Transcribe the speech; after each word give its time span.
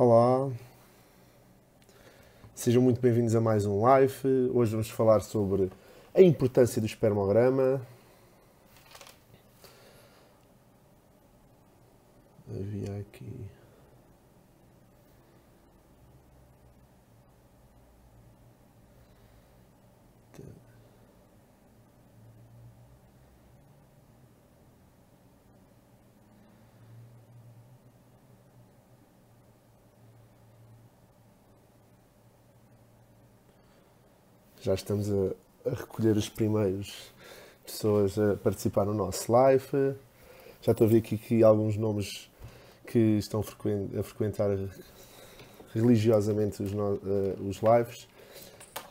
Olá, 0.00 0.48
sejam 2.54 2.80
muito 2.80 3.00
bem-vindos 3.00 3.34
a 3.34 3.40
mais 3.40 3.66
um 3.66 3.80
live. 3.80 4.48
Hoje 4.54 4.70
vamos 4.70 4.88
falar 4.88 5.18
sobre 5.18 5.72
a 6.14 6.22
importância 6.22 6.80
do 6.80 6.86
espermograma. 6.86 7.84
Havia 12.48 13.00
aqui. 13.00 13.48
Já 34.68 34.74
estamos 34.74 35.10
a, 35.10 35.70
a 35.70 35.74
recolher 35.74 36.14
os 36.14 36.28
primeiros 36.28 37.10
pessoas 37.64 38.18
a 38.18 38.36
participar 38.36 38.84
no 38.84 38.92
nosso 38.92 39.32
live. 39.32 39.94
Já 40.60 40.72
estou 40.72 40.86
a 40.86 40.90
ver 40.90 40.98
aqui, 40.98 41.42
alguns 41.42 41.78
nomes 41.78 42.30
que 42.86 42.98
estão 43.16 43.40
a 43.40 44.02
frequentar 44.02 44.50
religiosamente 45.72 46.62
os, 46.62 46.72
no, 46.72 46.96
uh, 46.96 47.48
os 47.48 47.60
lives. 47.62 48.06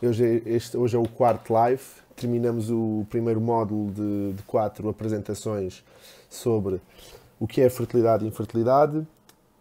Hoje 0.02 0.24
é, 0.24 0.50
este, 0.50 0.76
hoje 0.76 0.96
é 0.96 0.98
o 0.98 1.08
quarto 1.08 1.52
live. 1.52 1.84
Terminamos 2.16 2.72
o 2.72 3.06
primeiro 3.08 3.40
módulo 3.40 3.92
de, 3.92 4.32
de 4.32 4.42
quatro 4.48 4.88
apresentações 4.88 5.84
sobre 6.28 6.80
o 7.38 7.46
que 7.46 7.60
é 7.60 7.70
fertilidade 7.70 8.24
e 8.24 8.28
infertilidade 8.28 9.06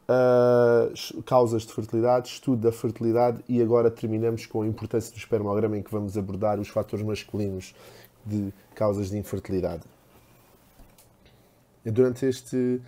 uh, 0.07 1.23
causas 1.23 1.63
de 1.63 1.73
fertilidade, 1.73 2.29
estudo 2.29 2.61
da 2.61 2.71
fertilidade 2.71 3.43
e 3.47 3.61
agora 3.61 3.91
terminamos 3.91 4.45
com 4.45 4.61
a 4.61 4.67
importância 4.67 5.11
do 5.11 5.17
espermograma 5.17 5.77
em 5.77 5.83
que 5.83 5.91
vamos 5.91 6.17
abordar 6.17 6.59
os 6.59 6.69
fatores 6.69 7.05
masculinos 7.05 7.75
de 8.25 8.53
causas 8.73 9.09
de 9.09 9.17
infertilidade. 9.17 9.83
Durante 11.85 12.25
este. 12.25 12.81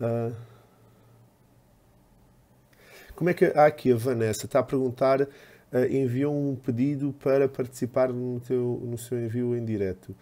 Uh, 0.00 0.34
como 3.14 3.30
é 3.30 3.34
que 3.34 3.44
há 3.44 3.66
aqui 3.66 3.92
a 3.92 3.96
Vanessa 3.96 4.46
está 4.46 4.58
a 4.58 4.62
perguntar, 4.62 5.22
uh, 5.22 5.26
enviou 5.88 6.34
um 6.34 6.56
pedido 6.56 7.12
para 7.12 7.48
participar 7.48 8.12
no, 8.12 8.40
teu, 8.40 8.80
no 8.84 8.98
seu 8.98 9.18
envio 9.22 9.56
em 9.56 9.64
direto. 9.64 10.14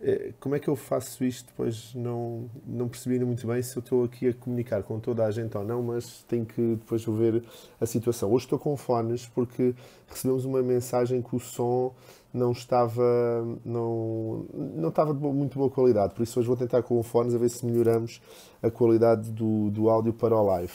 Eh, 0.00 0.32
como 0.38 0.54
é 0.54 0.60
que 0.60 0.68
eu 0.68 0.76
faço 0.76 1.24
isto? 1.24 1.46
Depois 1.48 1.92
não, 1.94 2.48
não 2.64 2.88
percebi 2.88 3.14
ainda 3.14 3.26
muito 3.26 3.46
bem 3.46 3.60
se 3.62 3.76
eu 3.76 3.80
estou 3.80 4.04
aqui 4.04 4.28
a 4.28 4.34
comunicar 4.34 4.82
com 4.82 5.00
toda 5.00 5.24
a 5.24 5.30
gente 5.30 5.56
ou 5.56 5.64
não, 5.64 5.82
mas 5.82 6.22
tenho 6.28 6.46
que 6.46 6.76
depois 6.76 7.04
ver 7.04 7.42
a 7.80 7.86
situação. 7.86 8.32
Hoje 8.32 8.44
estou 8.44 8.58
com 8.58 8.76
fones 8.76 9.26
porque 9.26 9.74
recebemos 10.06 10.44
uma 10.44 10.62
mensagem 10.62 11.20
que 11.20 11.34
o 11.34 11.40
som 11.40 11.92
não 12.32 12.52
estava, 12.52 13.02
não, 13.64 14.46
não 14.54 14.90
estava 14.90 15.12
de 15.12 15.20
muito 15.20 15.58
boa 15.58 15.70
qualidade, 15.70 16.14
por 16.14 16.22
isso 16.22 16.38
hoje 16.38 16.46
vou 16.46 16.56
tentar 16.56 16.82
com 16.82 17.02
fones 17.02 17.34
a 17.34 17.38
ver 17.38 17.48
se 17.48 17.64
melhoramos 17.64 18.20
a 18.62 18.70
qualidade 18.70 19.30
do, 19.30 19.70
do 19.70 19.88
áudio 19.88 20.12
para 20.12 20.36
o 20.36 20.42
live. 20.44 20.72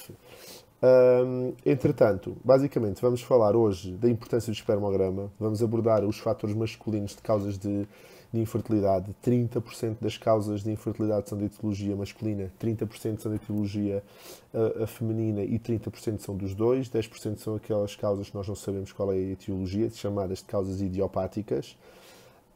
Entretanto, 1.65 2.35
basicamente, 2.43 3.01
vamos 3.01 3.21
falar 3.21 3.55
hoje 3.55 3.93
da 3.93 4.09
importância 4.09 4.51
do 4.51 4.55
espermograma, 4.55 5.31
vamos 5.39 5.63
abordar 5.63 6.03
os 6.03 6.19
fatores 6.19 6.53
masculinos 6.53 7.15
de 7.15 7.21
causas 7.21 7.57
de 7.57 7.87
de 8.33 8.39
infertilidade, 8.39 9.15
30% 9.23 9.97
das 10.01 10.17
causas 10.17 10.63
de 10.63 10.71
infertilidade 10.71 11.29
são 11.29 11.37
de 11.37 11.45
etiologia 11.45 11.95
masculina, 11.95 12.51
30% 12.59 13.19
são 13.19 13.31
de 13.31 13.37
etiologia 13.37 14.03
uh, 14.51 14.87
feminina 14.87 15.43
e 15.43 15.59
30% 15.59 16.19
são 16.19 16.35
dos 16.35 16.55
dois, 16.55 16.89
10% 16.89 17.37
são 17.37 17.55
aquelas 17.55 17.95
causas 17.95 18.31
que 18.31 18.35
nós 18.35 18.47
não 18.47 18.55
sabemos 18.55 18.91
qual 18.91 19.13
é 19.13 19.17
a 19.17 19.19
etiologia, 19.19 19.87
chamadas 19.91 20.39
de 20.39 20.45
causas 20.45 20.81
idiopáticas. 20.81 21.77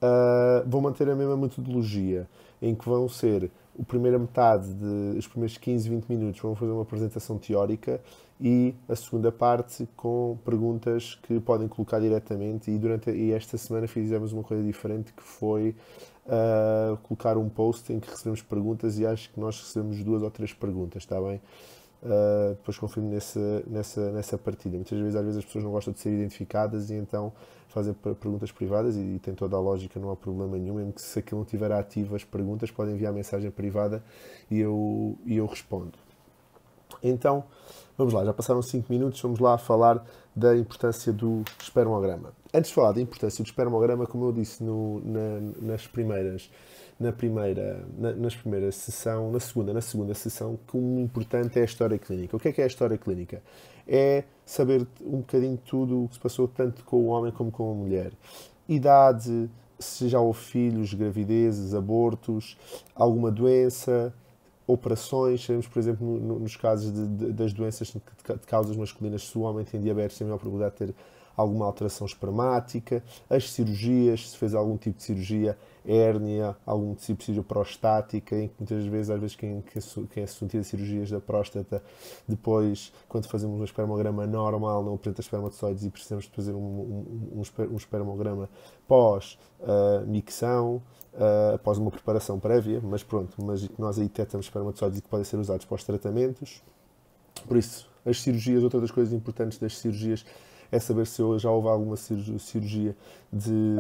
Uh, 0.02 0.68
vou 0.68 0.82
manter 0.82 1.08
a 1.10 1.16
mesma 1.16 1.38
metodologia, 1.38 2.28
em 2.60 2.74
que 2.74 2.90
vão 2.90 3.08
ser 3.08 3.52
a 3.80 3.84
primeira 3.84 4.18
metade, 4.18 4.74
de, 4.74 5.18
os 5.20 5.28
primeiros 5.28 5.60
15, 5.60 5.90
20 5.90 6.06
minutos, 6.06 6.42
vão 6.42 6.56
fazer 6.56 6.72
uma 6.72 6.82
apresentação 6.82 7.38
teórica 7.38 8.02
e 8.40 8.76
a 8.88 8.96
segunda 8.96 9.32
parte 9.32 9.88
com 9.96 10.38
perguntas 10.46 11.16
que 11.24 11.40
podem 11.40 11.68
colocar 11.68 12.00
diretamente. 12.00 12.70
E 12.70 12.78
durante 12.78 13.10
e 13.10 13.32
esta 13.32 13.58
semana 13.58 13.88
fizemos 13.88 14.32
uma 14.32 14.44
coisa 14.44 14.64
diferente 14.64 15.12
que 15.12 15.24
foi 15.24 15.76
uh, 16.26 16.98
colocar 16.98 17.38
um 17.38 17.50
post 17.50 17.92
em 17.92 18.00
que 18.00 18.10
recebemos 18.10 18.42
perguntas 18.42 19.00
e 19.00 19.06
acho 19.06 19.32
que 19.32 19.40
nós 19.40 19.60
recebemos 19.60 20.04
duas 20.04 20.22
ou 20.22 20.30
três 20.30 20.54
perguntas, 20.54 21.04
está 21.04 21.20
bem? 21.20 21.42
Uh, 22.04 22.54
depois 22.54 22.78
confirmo 22.78 23.10
nessa, 23.10 23.64
nessa, 23.66 24.12
nessa 24.12 24.38
partida. 24.38 24.76
Muitas 24.76 25.00
vezes, 25.00 25.16
às 25.16 25.24
vezes 25.24 25.38
as 25.40 25.46
pessoas 25.46 25.64
não 25.64 25.72
gostam 25.72 25.94
de 25.94 26.00
ser 26.00 26.14
identificadas 26.14 26.92
e 26.92 26.94
então 26.94 27.34
fazem 27.70 27.94
perguntas 27.94 28.52
privadas 28.52 28.96
e, 28.96 29.00
e 29.00 29.20
tem 29.20 29.34
toda 29.34 29.56
a 29.56 29.60
lógica, 29.60 30.00
não 30.00 30.12
há 30.12 30.16
problema 30.16 30.58
nenhum. 30.58 30.76
Mesmo 30.76 30.94
que 30.94 31.02
se 31.02 31.18
aquilo 31.18 31.40
não 31.40 31.46
estiver 31.46 31.72
ativo 31.72 32.16
as 32.16 32.24
perguntas, 32.24 32.70
podem 32.70 32.94
enviar 32.94 33.12
mensagem 33.12 33.50
privada 33.50 34.04
e 34.50 34.60
eu, 34.60 35.18
e 35.26 35.38
eu 35.38 35.46
respondo. 35.48 36.07
Então, 37.04 37.44
vamos 37.98 38.14
lá, 38.14 38.26
já 38.26 38.34
passaram 38.34 38.62
5 38.62 38.92
minutos, 38.92 39.22
vamos 39.22 39.40
lá 39.40 39.58
falar 39.58 40.06
da 40.36 40.56
importância 40.56 41.12
do 41.12 41.44
espermograma. 41.62 42.34
Antes 42.54 42.70
de 42.70 42.76
falar 42.76 42.92
da 42.92 43.02
importância 43.02 43.44
do 43.44 43.48
espermograma, 43.48 44.06
como 44.06 44.26
eu 44.26 44.32
disse 44.32 44.64
no, 44.64 45.02
na, 45.04 45.40
nas 45.62 45.88
primeiras 45.88 46.50
na 47.00 47.12
primeira, 47.12 47.86
na, 47.98 48.12
nas 48.14 48.36
primeiras 48.36 48.76
sessão, 48.76 49.32
na 49.32 49.40
segunda, 49.40 49.74
na 49.74 49.82
segunda 49.82 50.14
sessão, 50.14 50.58
que 50.68 50.78
o 50.78 51.00
importante 51.00 51.60
é 51.60 51.62
a 51.62 51.66
história 51.66 51.98
clínica. 51.98 52.36
O 52.36 52.40
que 52.40 52.48
é 52.50 52.52
que 52.52 52.62
é 52.62 52.64
a 52.64 52.68
história 52.68 52.98
clínica? 52.98 53.42
É 53.88 54.24
saber 54.46 54.86
um 55.02 55.18
bocadinho 55.18 55.58
tudo 55.58 56.06
o 56.06 56.08
que 56.08 56.16
se 56.16 56.20
passou 56.20 56.48
tanto 56.48 56.84
com 56.84 56.98
o 56.98 57.06
homem 57.08 57.32
como 57.32 57.52
com 57.52 57.72
a 57.72 57.76
mulher. 57.76 58.12
Idade, 58.68 59.50
se 59.78 60.10
já 60.10 60.20
houve 60.20 60.40
filhos, 60.40 60.94
gravidezes, 60.94 61.74
abortos, 61.74 62.58
alguma 62.96 63.30
doença, 63.30 64.14
operações. 64.68 65.44
Sabemos, 65.44 65.68
por 65.68 65.80
exemplo, 65.80 66.06
no, 66.06 66.40
nos 66.40 66.56
casos 66.56 66.92
de, 66.92 67.08
de, 67.08 67.32
das 67.32 67.54
doenças 67.54 67.88
de, 67.88 67.94
de, 67.94 68.46
causas 68.46 68.76
masculinas, 68.76 69.24
se 69.24 69.38
o 69.38 69.42
homem 69.42 69.66
tem 69.66 69.82
diabetes, 69.82 70.18
tem 70.18 70.28
maior 70.28 70.38
probabilidade 70.38 70.76
de 70.78 70.94
ter 70.94 70.96
alguma 71.38 71.66
alteração 71.68 72.06
espermática, 72.08 73.04
as 73.30 73.52
cirurgias, 73.52 74.32
se 74.32 74.38
fez 74.38 74.56
algum 74.56 74.76
tipo 74.76 74.98
de 74.98 75.04
cirurgia, 75.04 75.56
hérnia, 75.86 76.58
algum 76.66 76.96
tipo 76.96 77.20
de 77.20 77.26
cirurgia 77.26 77.44
prostática, 77.44 78.36
em 78.36 78.48
que 78.48 78.56
muitas 78.60 78.84
vezes, 78.88 79.12
às 79.12 79.22
vezes, 79.22 79.36
quem, 79.36 79.64
quem 80.12 80.24
é 80.24 80.26
submetido 80.26 80.62
a 80.62 80.64
cirurgias 80.64 81.12
da 81.12 81.20
próstata, 81.20 81.84
depois, 82.28 82.92
quando 83.08 83.28
fazemos 83.28 83.62
um 83.62 83.64
espermograma 83.64 84.26
normal, 84.26 84.84
não 84.84 84.96
apresenta 84.96 85.22
espermatozoides 85.22 85.86
e 85.86 85.92
precisamos 85.92 86.26
de 86.26 86.32
fazer 86.32 86.54
um, 86.54 86.58
um, 86.58 87.44
um, 87.72 87.78
espermograma 87.78 88.50
pós-micção, 88.88 90.78
uh, 90.78 90.82
uh, 91.18 91.56
após 91.56 91.78
uma 91.78 91.92
preparação 91.92 92.40
prévia, 92.40 92.80
mas 92.84 93.04
pronto, 93.04 93.36
mas 93.44 93.68
nós 93.78 93.98
aí 93.98 94.06
detectamos 94.06 94.46
espermatozoides 94.46 95.02
que 95.02 95.10
podem 95.10 95.26
ser 95.26 95.38
usados 95.38 95.66
pós-tratamentos. 95.66 96.62
Por 97.48 97.58
isso, 97.58 97.90
as 98.06 98.22
cirurgias, 98.22 98.64
outra 98.64 98.80
das 98.80 98.92
coisas 98.92 99.14
importantes 99.14 99.58
das 99.58 99.78
cirurgias 99.78 100.26
é 100.72 100.80
saber 100.80 101.08
se 101.08 101.22
já 101.40 101.50
houve 101.50 101.68
alguma 101.68 101.96
cirurgia 101.96 102.96
de, 103.32 103.76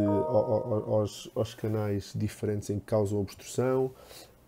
aos, 0.87 1.29
aos 1.35 1.53
canais 1.53 2.13
diferentes 2.15 2.69
em 2.69 2.79
que 2.79 2.85
causam 2.85 3.19
obstrução. 3.19 3.91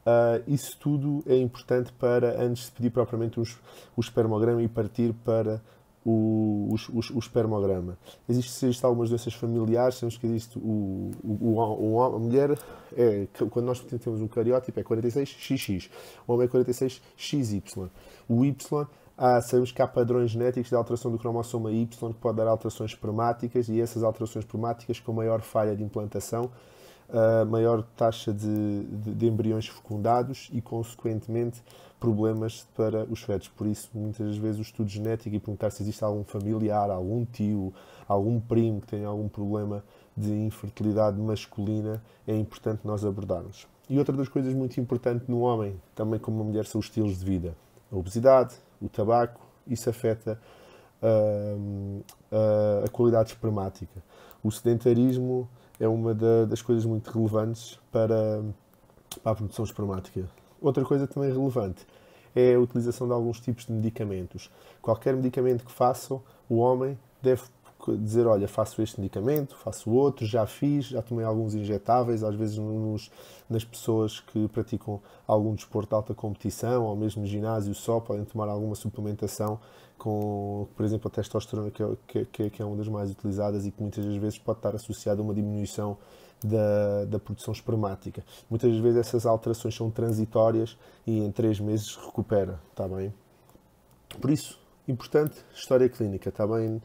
Uh, 0.05 0.41
isso 0.47 0.77
tudo 0.79 1.21
é 1.27 1.35
importante 1.35 1.91
para, 1.93 2.41
antes 2.41 2.65
de 2.65 2.71
pedir 2.71 2.89
propriamente 2.89 3.39
os, 3.39 3.57
o 3.95 4.01
espermograma 4.01 4.61
e 4.63 4.67
partir 4.67 5.13
para 5.25 5.61
o, 6.05 6.69
o, 6.69 7.15
o, 7.15 7.19
espermograma. 7.19 7.97
Existe, 8.27 8.65
existe 8.65 8.85
algumas 8.85 9.09
doenças 9.09 9.33
familiares, 9.33 9.99
temos 9.99 10.17
que 10.17 10.25
existe 10.27 10.57
o, 10.57 11.11
o, 11.23 11.55
o, 11.57 12.01
a 12.01 12.19
mulher, 12.19 12.57
é, 12.95 13.27
quando 13.49 13.65
nós 13.65 13.79
temos 13.81 14.21
um 14.21 14.27
cariótipo, 14.27 14.79
é 14.79 14.83
46XX, 14.83 15.89
o 16.27 16.33
homem 16.33 16.47
é 16.47 16.49
46XY. 16.49 17.89
O 18.27 18.45
Y 18.45 18.87
ah, 19.21 19.41
sabemos 19.41 19.73
que 19.73 19.81
há 19.81 19.87
padrões 19.87 20.31
genéticos 20.31 20.69
de 20.69 20.75
alteração 20.75 21.11
do 21.11 21.17
cromossoma 21.17 21.69
Y 21.73 21.87
que 21.87 22.13
pode 22.13 22.37
dar 22.37 22.47
alterações 22.47 22.91
espermáticas 22.91 23.67
e 23.67 23.81
essas 23.81 24.01
alterações 24.01 24.45
espermáticas 24.45 24.97
com 25.01 25.11
maior 25.11 25.41
falha 25.41 25.75
de 25.75 25.83
implantação, 25.83 26.49
uh, 27.09 27.45
maior 27.45 27.83
taxa 27.95 28.33
de, 28.33 28.83
de, 28.83 29.13
de, 29.13 29.27
embriões 29.27 29.67
fecundados 29.67 30.49
e, 30.51 30.61
consequentemente, 30.61 31.61
problemas 31.99 32.67
para 32.75 33.03
os 33.05 33.21
fetos. 33.21 33.47
Por 33.49 33.67
isso, 33.67 33.89
muitas 33.93 34.37
vezes, 34.37 34.59
o 34.59 34.61
estudo 34.61 34.89
genético 34.89 35.35
e 35.35 35.39
perguntar 35.39 35.71
se 35.71 35.83
existe 35.83 36.03
algum 36.03 36.23
familiar, 36.23 36.89
algum 36.89 37.25
tio, 37.25 37.73
algum 38.07 38.39
primo 38.39 38.81
que 38.81 38.87
tenha 38.87 39.07
algum 39.07 39.27
problema 39.27 39.83
de 40.15 40.31
infertilidade 40.31 41.19
masculina 41.19 42.01
é 42.27 42.35
importante 42.35 42.81
nós 42.83 43.05
abordarmos. 43.05 43.67
E 43.89 43.97
outra 43.97 44.15
das 44.15 44.27
coisas 44.27 44.53
muito 44.53 44.79
importantes 44.79 45.27
no 45.27 45.39
homem, 45.39 45.81
também 45.95 46.19
como 46.19 46.37
uma 46.37 46.45
mulher, 46.45 46.65
são 46.65 46.79
os 46.79 46.85
estilos 46.85 47.19
de 47.19 47.25
vida. 47.25 47.55
A 47.91 47.95
obesidade, 47.95 48.55
o 48.81 48.87
tabaco, 48.87 49.41
isso 49.67 49.89
afeta 49.89 50.39
uh, 51.01 52.03
a 52.85 52.89
qualidade 52.89 53.29
espermática. 53.29 54.03
O 54.43 54.51
sedentarismo 54.51 55.49
é 55.79 55.87
uma 55.87 56.13
da, 56.13 56.45
das 56.45 56.61
coisas 56.61 56.85
muito 56.85 57.09
relevantes 57.09 57.79
para, 57.91 58.43
para 59.23 59.31
a 59.31 59.35
produção 59.35 59.65
espermática. 59.65 60.25
Outra 60.61 60.83
coisa 60.83 61.07
também 61.07 61.31
relevante 61.31 61.85
é 62.35 62.55
a 62.55 62.59
utilização 62.59 63.07
de 63.07 63.13
alguns 63.13 63.39
tipos 63.39 63.65
de 63.65 63.71
medicamentos. 63.71 64.51
Qualquer 64.81 65.15
medicamento 65.15 65.65
que 65.65 65.71
façam, 65.71 66.21
o 66.49 66.57
homem 66.57 66.97
deve 67.21 67.43
dizer, 67.97 68.27
olha, 68.27 68.47
faço 68.47 68.81
este 68.81 68.99
medicamento, 68.99 69.55
faço 69.55 69.89
outro, 69.91 70.25
já 70.25 70.45
fiz, 70.45 70.85
já 70.85 71.01
tomei 71.01 71.25
alguns 71.25 71.55
injetáveis, 71.55 72.23
às 72.23 72.35
vezes 72.35 72.57
nos, 72.57 73.11
nas 73.49 73.63
pessoas 73.63 74.19
que 74.19 74.47
praticam 74.49 75.01
algum 75.27 75.53
desporto 75.53 75.89
de 75.89 75.95
alta 75.95 76.13
competição, 76.13 76.85
ou 76.85 76.95
mesmo 76.95 77.21
no 77.21 77.27
ginásio 77.27 77.73
só, 77.73 77.99
podem 77.99 78.25
tomar 78.25 78.47
alguma 78.47 78.75
suplementação 78.75 79.59
com, 79.97 80.67
por 80.75 80.85
exemplo, 80.85 81.09
a 81.09 81.15
testosterona, 81.15 81.69
que 81.69 81.83
é, 81.83 82.25
que, 82.25 82.49
que 82.49 82.61
é 82.61 82.65
uma 82.65 82.77
das 82.77 82.87
mais 82.87 83.11
utilizadas 83.11 83.65
e 83.65 83.71
que 83.71 83.81
muitas 83.81 84.05
das 84.05 84.15
vezes 84.15 84.39
pode 84.39 84.59
estar 84.59 84.73
associada 84.73 85.21
a 85.21 85.23
uma 85.23 85.33
diminuição 85.33 85.97
da, 86.43 87.05
da, 87.05 87.19
produção 87.19 87.51
espermática. 87.53 88.23
Muitas 88.49 88.75
vezes 88.77 88.99
essas 88.99 89.25
alterações 89.25 89.75
são 89.75 89.91
transitórias 89.91 90.77
e 91.05 91.19
em 91.19 91.31
três 91.31 91.59
meses 91.59 91.95
recupera, 91.97 92.59
está 92.71 92.87
bem? 92.87 93.13
Por 94.21 94.31
isso, 94.31 94.59
importante, 94.87 95.35
história 95.53 95.87
clínica, 95.89 96.29
está 96.29 96.47
bem? 96.47 96.81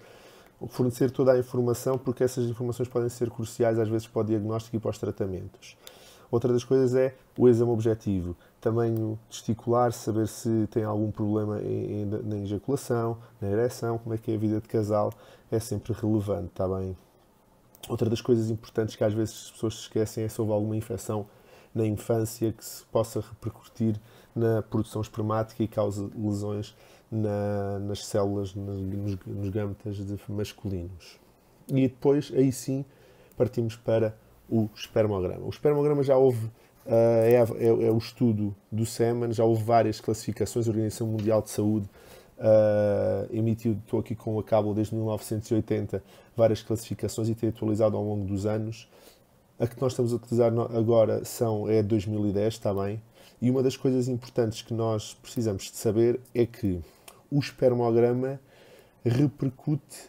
Fornecer 0.69 1.11
toda 1.11 1.33
a 1.33 1.39
informação, 1.39 1.99
porque 1.99 2.25
essas 2.25 2.47
informações 2.47 2.89
podem 2.89 3.09
ser 3.09 3.31
cruciais 3.31 3.79
às 3.79 3.89
vezes 3.89 4.07
para 4.07 4.21
o 4.21 4.25
diagnóstico 4.25 4.77
e 4.77 4.79
para 4.81 4.91
os 4.91 4.99
tratamentos. 4.99 5.77
Outra 6.31 6.53
das 6.53 6.65
coisas 6.65 6.95
é 6.95 7.15
o 7.39 7.49
exame 7.49 7.71
objetivo. 7.71 8.37
Tamanho 8.61 9.19
testicular, 9.31 9.93
saber 9.93 10.27
se 10.27 10.67
tem 10.71 10.83
algum 10.83 11.11
problema 11.11 11.61
em, 11.63 12.03
em, 12.03 12.07
na 12.07 12.39
ejaculação, 12.39 13.19
na 13.41 13.49
ereção, 13.49 13.99
como 13.99 14.15
é 14.15 14.19
que 14.19 14.33
é 14.33 14.35
a 14.35 14.39
vida 14.39 14.61
de 14.61 14.67
casal, 14.67 15.13
é 15.51 15.61
sempre 15.61 15.93
relevante, 15.93 16.49
está 16.49 16.67
bem? 16.67 16.97
Outra 17.89 18.09
das 18.09 18.21
coisas 18.21 18.51
importantes 18.51 18.97
que 18.97 19.05
às 19.05 19.13
vezes 19.13 19.45
as 19.45 19.51
pessoas 19.53 19.75
se 19.75 19.81
esquecem 19.83 20.25
é 20.25 20.29
se 20.29 20.41
houve 20.41 20.53
alguma 20.53 20.75
infecção 20.75 21.27
na 21.75 21.85
infância 21.85 22.53
que 22.53 22.65
se 22.65 22.85
possa 22.87 23.21
repercutir 23.21 24.01
na 24.35 24.63
produção 24.63 25.03
espermática 25.03 25.63
e 25.63 25.69
cause 25.69 26.09
lesões 26.17 26.75
na, 27.15 27.79
nas 27.79 28.05
células, 28.07 28.55
nos, 28.55 29.17
nos 29.25 29.49
gametas 29.51 29.97
masculinos. 30.29 31.21
E 31.69 31.89
depois, 31.89 32.33
aí 32.35 32.51
sim, 32.51 32.85
partimos 33.37 33.77
para 33.77 34.17
o 34.49 34.69
espermograma. 34.75 35.47
O 35.47 35.51
espermograma 35.51 36.03
já 36.03 36.17
houve, 36.17 36.47
uh, 36.47 36.51
é, 37.25 37.35
é, 37.35 37.67
é, 37.67 37.91
o 37.91 37.99
estudo 37.99 38.55
do 38.71 38.85
SEMAN, 38.85 39.33
já 39.33 39.45
houve 39.45 39.63
várias 39.63 40.01
classificações, 40.01 40.67
a 40.67 40.71
Organização 40.71 41.07
Mundial 41.07 41.41
de 41.41 41.51
Saúde 41.51 41.89
uh, 42.39 43.35
emitiu, 43.35 43.79
estou 43.85 44.01
aqui 44.01 44.15
com 44.15 44.37
o 44.37 44.43
cabo 44.43 44.75
desde 44.75 44.95
1980, 44.95 46.03
várias 46.37 46.63
classificações 46.63 47.29
e 47.29 47.35
tem 47.35 47.49
atualizado 47.49 47.97
ao 47.97 48.05
longo 48.05 48.27
dos 48.27 48.45
anos. 48.45 48.89
A 49.59 49.69
que 49.69 49.81
nós 49.81 49.93
estamos 49.93 50.13
a 50.13 50.17
utilizar 50.17 50.53
agora 50.77 51.25
são, 51.25 51.71
é 51.71 51.81
2010 51.81 52.59
também, 52.59 53.01
e 53.41 53.51
uma 53.51 53.63
das 53.63 53.77
coisas 53.77 54.09
importantes 54.09 54.63
que 54.63 54.75
nós 54.75 55.15
precisamos 55.15 55.65
de 55.65 55.77
saber 55.77 56.21
é 56.35 56.45
que 56.45 56.81
o 57.35 57.41
espermograma 57.41 58.39
repercute, 59.05 60.09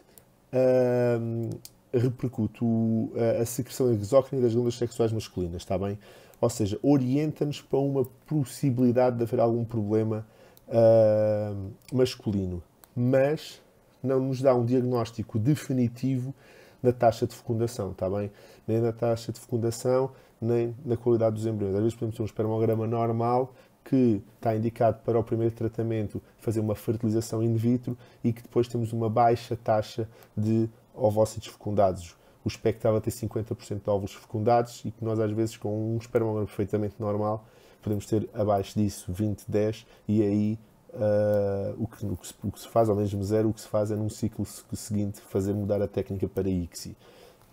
uh, 0.52 1.50
repercute 1.92 2.62
o, 2.62 3.12
a, 3.16 3.42
a 3.42 3.46
secreção 3.46 3.92
exócrina 3.92 4.42
das 4.42 4.52
glândulas 4.52 4.76
sexuais 4.76 5.12
masculinas, 5.12 5.62
está 5.62 5.76
bem? 5.76 5.98
Ou 6.40 6.48
seja, 6.48 6.78
orienta-nos 6.82 7.60
para 7.60 7.80
uma 7.80 8.04
possibilidade 8.26 9.16
de 9.16 9.24
haver 9.24 9.40
algum 9.40 9.64
problema 9.64 10.24
uh, 10.68 11.72
masculino, 11.92 12.62
mas 12.94 13.60
não 14.00 14.20
nos 14.20 14.40
dá 14.40 14.54
um 14.54 14.64
diagnóstico 14.64 15.36
definitivo 15.36 16.32
da 16.80 16.92
taxa 16.92 17.26
de 17.26 17.34
fecundação, 17.34 17.90
está 17.90 18.08
bem? 18.08 18.30
Nem 18.68 18.80
na 18.80 18.92
taxa 18.92 19.32
de 19.32 19.40
fecundação, 19.40 20.12
nem 20.40 20.76
na 20.84 20.96
qualidade 20.96 21.34
dos 21.34 21.46
embriões. 21.46 21.74
Às 21.74 21.82
vezes 21.82 21.94
podemos 21.94 22.14
ter 22.14 22.22
um 22.22 22.26
espermograma 22.26 22.86
normal 22.86 23.52
que 23.88 24.20
está 24.34 24.54
indicado 24.56 24.98
para 25.04 25.18
o 25.18 25.22
primeiro 25.22 25.54
tratamento 25.54 26.20
fazer 26.38 26.60
uma 26.60 26.74
fertilização 26.74 27.42
in 27.42 27.54
vitro 27.54 27.96
e 28.22 28.32
que 28.32 28.42
depois 28.42 28.66
temos 28.66 28.92
uma 28.92 29.08
baixa 29.08 29.56
taxa 29.56 30.08
de 30.36 30.68
ovócitos 30.92 31.48
fecundados. 31.48 32.16
O 32.44 32.48
expectável 32.48 33.00
ter 33.00 33.10
50% 33.10 33.82
de 33.82 33.90
óvulos 33.90 34.14
fecundados 34.14 34.84
e 34.84 34.90
que 34.90 35.04
nós 35.04 35.20
às 35.20 35.30
vezes 35.30 35.56
com 35.56 35.94
um 35.94 35.98
espermograma 35.98 36.46
perfeitamente 36.46 36.96
normal 36.98 37.46
podemos 37.80 38.06
ter 38.06 38.28
abaixo 38.34 38.76
disso 38.76 39.12
20, 39.12 39.44
10 39.48 39.86
e 40.08 40.22
aí 40.22 40.58
uh, 40.94 41.82
o, 41.82 41.86
que, 41.86 42.04
o, 42.04 42.16
que 42.16 42.26
se, 42.26 42.34
o, 42.42 42.50
que, 42.50 42.60
se, 42.60 42.68
faz, 42.68 42.88
ao 42.88 42.96
mesmo 42.96 43.22
zero, 43.22 43.48
o 43.48 43.54
que 43.54 43.60
se 43.60 43.68
faz 43.68 43.92
é 43.92 43.96
num 43.96 44.08
ciclo 44.08 44.44
seguinte 44.74 45.20
fazer 45.20 45.54
mudar 45.54 45.80
a 45.80 45.86
técnica 45.86 46.26
para 46.26 46.48
ICSI. 46.48 46.96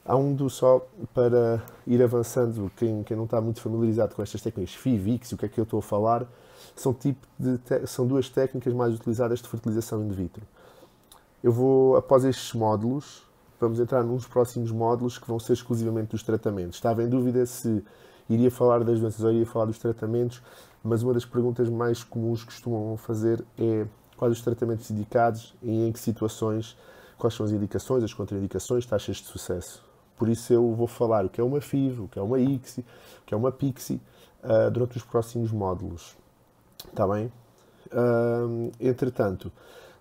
Há 0.05 0.17
um 0.17 0.33
do 0.33 0.49
só 0.49 0.85
para 1.13 1.63
ir 1.87 2.03
avançando, 2.03 2.69
quem, 2.75 3.03
quem 3.03 3.15
não 3.15 3.23
está 3.23 3.39
muito 3.39 3.61
familiarizado 3.61 4.13
com 4.13 4.21
estas 4.21 4.41
técnicas 4.41 4.75
FIV, 4.75 5.11
ICSI, 5.13 5.35
o 5.35 5.37
que 5.37 5.45
é 5.45 5.49
que 5.49 5.57
eu 5.57 5.63
estou 5.63 5.79
a 5.79 5.81
falar, 5.81 6.27
são, 6.75 6.93
tipo 6.93 7.25
de, 7.39 7.57
são 7.87 8.05
duas 8.05 8.27
técnicas 8.27 8.73
mais 8.73 8.93
utilizadas 8.93 9.41
de 9.41 9.47
fertilização 9.47 10.03
in 10.03 10.09
vitro. 10.09 10.45
Eu 11.41 11.53
vou, 11.53 11.95
após 11.95 12.25
estes 12.25 12.53
módulos, 12.53 13.23
vamos 13.61 13.79
entrar 13.79 14.03
nos 14.03 14.27
próximos 14.27 14.71
módulos 14.71 15.17
que 15.17 15.25
vão 15.25 15.39
ser 15.39 15.53
exclusivamente 15.53 16.11
dos 16.11 16.21
tratamentos. 16.21 16.75
Estava 16.75 17.01
em 17.01 17.07
dúvida 17.07 17.45
se 17.45 17.81
iria 18.29 18.51
falar 18.51 18.83
das 18.83 18.99
doenças 18.99 19.23
ou 19.23 19.31
iria 19.31 19.45
falar 19.45 19.65
dos 19.65 19.79
tratamentos, 19.79 20.41
mas 20.83 21.01
uma 21.01 21.13
das 21.13 21.23
perguntas 21.23 21.69
mais 21.69 22.03
comuns 22.03 22.41
que 22.41 22.47
costumam 22.47 22.97
fazer 22.97 23.41
é 23.57 23.85
quais 24.17 24.33
os 24.33 24.41
tratamentos 24.41 24.91
indicados 24.91 25.55
e 25.61 25.87
em 25.87 25.93
que 25.93 25.99
situações, 25.99 26.77
quais 27.17 27.33
são 27.33 27.45
as 27.45 27.53
indicações, 27.53 28.03
as 28.03 28.13
contraindicações, 28.13 28.85
taxas 28.85 29.17
de 29.17 29.27
sucesso. 29.27 29.92
Por 30.17 30.29
isso 30.29 30.53
eu 30.53 30.73
vou 30.73 30.87
falar 30.87 31.25
o 31.25 31.29
que 31.29 31.41
é 31.41 31.43
uma 31.43 31.59
FIV, 31.59 32.01
o 32.01 32.07
que 32.07 32.19
é 32.19 32.21
uma 32.21 32.39
ICSI, 32.39 32.81
o 32.81 33.25
que 33.25 33.33
é 33.33 33.37
uma 33.37 33.51
PIXI, 33.51 34.01
uh, 34.43 34.71
durante 34.71 34.97
os 34.97 35.03
próximos 35.03 35.51
módulos. 35.51 36.15
Está 36.87 37.07
bem? 37.07 37.31
Uh, 37.91 38.71
entretanto, 38.79 39.51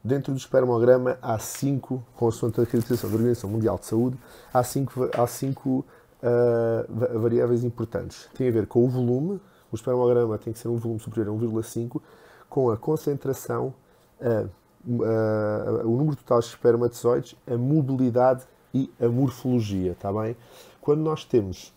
dentro 0.03 0.33
do 0.33 0.39
espermograma 0.39 1.19
há 1.23 1.39
cinco, 1.39 2.05
consoante 2.17 2.61
a 2.61 2.65
acreditação 2.65 3.09
da 3.09 3.17
Organização 3.17 3.51
Mundial 3.51 3.79
de 3.79 3.87
Saúde, 3.87 4.19
há 4.53 4.63
cinco, 4.63 5.09
há 5.17 5.27
cinco 5.27 5.85
uh, 6.23 7.19
variáveis 7.19 7.65
importantes. 7.65 8.29
Tem 8.35 8.49
a 8.49 8.53
ver 8.53 8.67
com 8.67 8.85
o 8.85 8.89
volume, 8.89 9.41
o 9.71 9.75
espermograma 9.77 10.37
tem 10.39 10.53
que 10.53 10.59
ser 10.59 10.69
um 10.69 10.77
volume 10.77 11.01
superior 11.01 11.35
a 11.35 11.39
1,5, 11.39 12.01
com 12.49 12.71
a 12.71 12.77
concentração, 12.77 13.73
o 14.85 15.97
número 15.97 16.15
total 16.17 16.41
de 16.41 16.47
espermatozoides, 16.47 17.35
a 17.47 17.57
mobilidade 17.57 18.45
e 18.75 18.91
a 19.01 19.09
morfologia, 19.09 19.93
está 19.93 20.13
bem? 20.13 20.37
Quando 20.81 21.01
nós 21.01 21.25
temos 21.25 21.73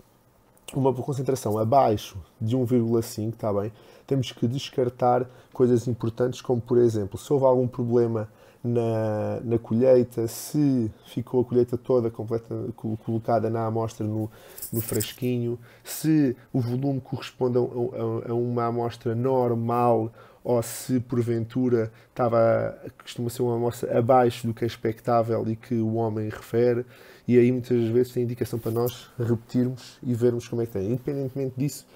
uma 0.74 0.94
concentração 0.94 1.58
abaixo 1.58 2.18
de 2.40 2.58
1,5, 2.58 3.30
está 3.34 3.54
bem? 3.54 3.72
Temos 4.08 4.32
que 4.32 4.48
descartar 4.48 5.26
coisas 5.54 5.88
importantes, 5.88 6.42
como 6.42 6.62
por 6.62 6.78
exemplo, 6.78 7.18
se 7.18 7.32
houve 7.32 7.46
algum 7.46 7.68
problema 7.68 8.30
na, 8.64 9.40
na 9.44 9.60
colheita, 9.60 10.28
se 10.28 10.92
ficou 11.06 11.42
a 11.42 11.46
colheita 11.46 11.78
toda 11.78 12.10
completa, 12.10 12.56
colocada 13.04 13.50
na 13.50 13.66
amostra 13.68 14.06
no, 14.06 14.30
no 14.74 14.82
frasquinho, 14.82 15.60
se 15.84 16.36
o 16.52 16.60
volume 16.60 17.00
corresponde 17.00 17.58
a, 17.58 17.62
a, 17.62 18.32
a 18.32 18.34
uma 18.34 18.66
amostra 18.66 19.14
normal 19.14 20.12
ou 20.46 20.62
se 20.62 21.00
porventura 21.00 21.92
estava, 22.10 22.78
costuma 23.02 23.32
ser 23.32 23.42
uma 23.42 23.56
amostra 23.56 23.98
abaixo 23.98 24.46
do 24.46 24.54
que 24.54 24.64
é 24.64 24.68
expectável 24.68 25.44
e 25.48 25.56
que 25.56 25.74
o 25.74 25.96
homem 25.96 26.30
refere, 26.30 26.86
e 27.28 27.40
aí 27.40 27.52
muitas 27.52 27.84
vezes 27.88 28.14
tem 28.14 28.24
indicação 28.24 28.60
para 28.60 28.72
nós 28.72 29.10
repetirmos 29.18 29.98
e 30.04 30.14
vermos 30.14 30.48
como 30.48 30.62
é 30.62 30.68
que 30.68 30.74
tem. 30.74 30.86
Independentemente 30.86 31.56
disso, 31.58 31.88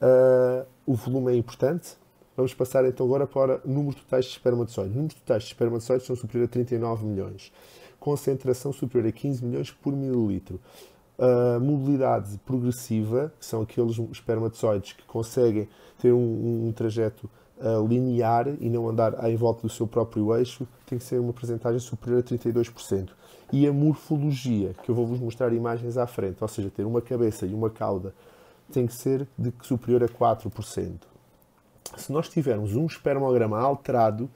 uh, 0.00 0.64
o 0.86 0.94
volume 0.94 1.32
é 1.32 1.36
importante, 1.36 1.98
Vamos 2.36 2.54
passar 2.54 2.86
então 2.86 3.04
agora 3.04 3.26
para 3.26 3.60
números 3.66 3.96
totais 4.00 4.24
de 4.24 4.30
espermatozoides. 4.30 4.94
Números 4.94 5.14
totais 5.14 5.42
de 5.42 5.48
espermatozoides 5.48 6.06
são 6.06 6.16
superiores 6.16 6.48
a 6.48 6.52
39 6.52 7.04
milhões. 7.04 7.52
Concentração 7.98 8.72
superior 8.72 9.10
a 9.10 9.12
15 9.12 9.44
milhões 9.44 9.70
por 9.70 9.92
mililitro. 9.92 10.58
Uh, 11.18 11.60
mobilidade 11.60 12.38
progressiva, 12.46 13.30
que 13.38 13.44
são 13.44 13.60
aqueles 13.60 13.98
espermatozoides 14.10 14.94
que 14.94 15.02
conseguem 15.02 15.68
ter 16.00 16.12
um, 16.12 16.68
um 16.68 16.72
trajeto 16.72 17.28
uh, 17.60 17.86
linear 17.86 18.48
e 18.60 18.68
não 18.68 18.88
andar 18.88 19.24
em 19.28 19.36
volta 19.36 19.62
do 19.62 19.68
seu 19.68 19.86
próprio 19.86 20.34
eixo, 20.36 20.66
tem 20.86 20.98
que 20.98 21.04
ser 21.04 21.20
uma 21.20 21.32
percentagem 21.32 21.78
superior 21.78 22.20
a 22.20 22.22
32%. 22.22 23.10
E 23.52 23.66
a 23.66 23.72
morfologia, 23.72 24.74
que 24.82 24.90
eu 24.90 24.94
vou-vos 24.94 25.20
mostrar 25.20 25.52
imagens 25.52 25.96
à 25.96 26.06
frente, 26.06 26.38
ou 26.40 26.48
seja, 26.48 26.70
ter 26.70 26.84
uma 26.84 27.00
cabeça 27.00 27.46
e 27.46 27.54
uma 27.54 27.70
cauda, 27.70 28.14
tem 28.72 28.86
que 28.86 28.94
ser 28.94 29.26
de 29.36 29.52
superior 29.62 30.04
a 30.04 30.08
4% 30.08 31.10
se 31.96 32.12
nós 32.12 32.28
tivermos 32.28 32.76
um 32.76 32.86
espermograma 32.86 33.58
alterado, 33.58 34.30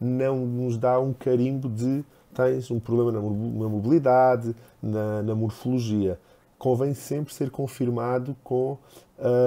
não 0.00 0.44
nos 0.44 0.76
dá 0.76 0.98
um 0.98 1.12
carimbo 1.12 1.68
de 1.68 2.04
tens 2.34 2.70
um 2.70 2.80
problema 2.80 3.12
na 3.12 3.20
mobilidade, 3.68 4.54
na, 4.82 5.22
na 5.22 5.34
morfologia. 5.34 6.18
Convém 6.58 6.94
sempre 6.94 7.32
ser 7.34 7.50
confirmado 7.50 8.36
com 8.42 8.78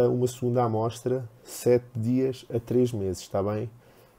uma 0.10 0.28
segunda 0.28 0.64
amostra, 0.64 1.28
7 1.44 1.84
dias 1.96 2.46
a 2.54 2.60
3 2.60 2.94
meses, 2.94 3.24
está 3.24 3.44
bem? 3.44 3.70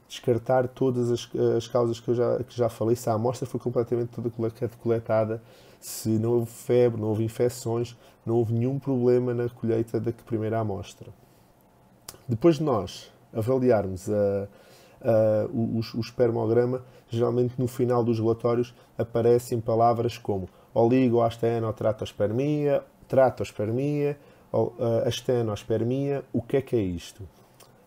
Descartar 0.09 0.69
todas 0.69 1.11
as, 1.11 1.29
as 1.57 1.67
causas 1.67 1.99
que 1.99 2.09
eu 2.09 2.15
já, 2.15 2.45
que 2.45 2.57
já 2.57 2.69
falei, 2.69 2.95
se 2.95 3.09
a 3.09 3.15
amostra 3.15 3.47
foi 3.47 3.59
completamente 3.59 4.09
toda 4.09 4.31
coletada, 4.79 5.43
se 5.81 6.11
não 6.11 6.33
houve 6.33 6.51
febre, 6.51 7.01
não 7.01 7.09
houve 7.09 7.25
infecções, 7.25 7.97
não 8.25 8.37
houve 8.37 8.53
nenhum 8.53 8.79
problema 8.79 9.33
na 9.33 9.49
colheita 9.49 10.01
da 10.01 10.13
primeira 10.13 10.59
amostra. 10.59 11.09
Depois 12.29 12.57
de 12.57 12.65
nós 12.65 13.11
avaliarmos 13.33 14.11
a, 14.11 14.49
uh, 15.01 15.49
o, 15.53 15.81
o, 15.95 16.01
espermograma, 16.01 16.83
geralmente 17.09 17.55
no 17.59 17.69
final 17.69 18.03
dos 18.03 18.19
relatórios 18.19 18.75
aparecem 18.99 19.61
palavras 19.61 20.19
como 20.19 20.49
oligoastenotratospermia, 20.75 22.83
tratospermia, 23.07 24.19
uh, 24.59 25.07
astenospermia. 25.07 26.25
O 26.33 26.43
que 26.43 26.57
é 26.57 26.63
que 26.63 26.77
é 26.77 26.81
isto? 26.81 27.23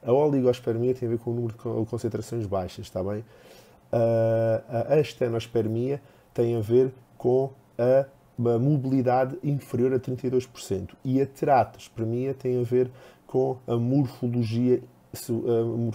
A 0.03 0.11
oligospermia 0.11 0.93
tem 0.93 1.07
a 1.07 1.11
ver 1.11 1.19
com 1.19 1.31
o 1.31 1.33
número 1.33 1.53
de 1.53 1.89
concentrações 1.89 2.45
baixas, 2.45 2.85
está 2.85 3.03
bem? 3.03 3.23
A 3.91 4.95
astenospermia 4.95 6.01
tem 6.33 6.55
a 6.55 6.61
ver 6.61 6.93
com 7.17 7.51
a 7.77 8.05
mobilidade 8.57 9.37
inferior 9.43 9.93
a 9.93 9.99
32%. 9.99 10.91
E 11.03 11.21
a 11.21 11.25
teratospermia 11.25 12.33
tem 12.33 12.61
a 12.61 12.63
ver 12.63 12.89
com 13.27 13.57
a 13.67 13.75
morfologia 13.75 14.81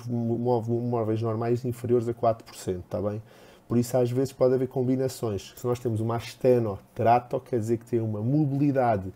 móveis 0.09 1.23
normais 1.23 1.65
inferiores 1.65 2.09
a 2.09 2.15
4%, 2.15 2.81
está 2.81 3.01
bem? 3.01 3.23
Por 3.67 3.79
isso, 3.79 3.97
às 3.97 4.11
vezes, 4.11 4.33
pode 4.33 4.55
haver 4.55 4.69
combinações. 4.69 5.55
Se 5.57 5.67
nós 5.67 5.79
temos 5.79 6.01
uma 6.01 6.17
asteno-trato, 6.17 7.41
quer 7.41 7.59
dizer 7.59 7.79
que 7.79 7.87
tem 7.87 8.01
uma 8.01 8.21
mobilidade 8.21 9.13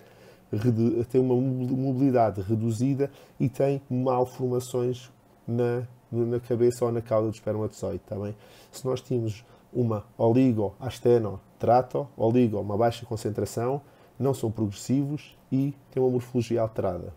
tem 1.10 1.20
uma 1.20 1.34
mobilidade 1.34 2.40
reduzida 2.40 3.10
e 3.38 3.48
tem 3.48 3.82
malformações 3.90 5.10
na, 5.46 5.82
na 6.10 6.40
cabeça 6.40 6.84
ou 6.84 6.92
na 6.92 7.00
cauda 7.00 7.28
do 7.28 7.34
espermatozoide, 7.34 8.00
está 8.02 8.16
bem? 8.16 8.34
Se 8.72 8.84
nós 8.84 9.00
temos 9.00 9.44
uma 9.72 10.04
oligo-asteno-trato, 10.16 12.08
oligo, 12.16 12.58
uma 12.60 12.76
baixa 12.76 13.04
concentração, 13.04 13.80
não 14.18 14.34
são 14.34 14.50
progressivos 14.50 15.36
e 15.52 15.74
têm 15.90 16.02
uma 16.02 16.10
morfologia 16.10 16.60
alterada. 16.60 17.12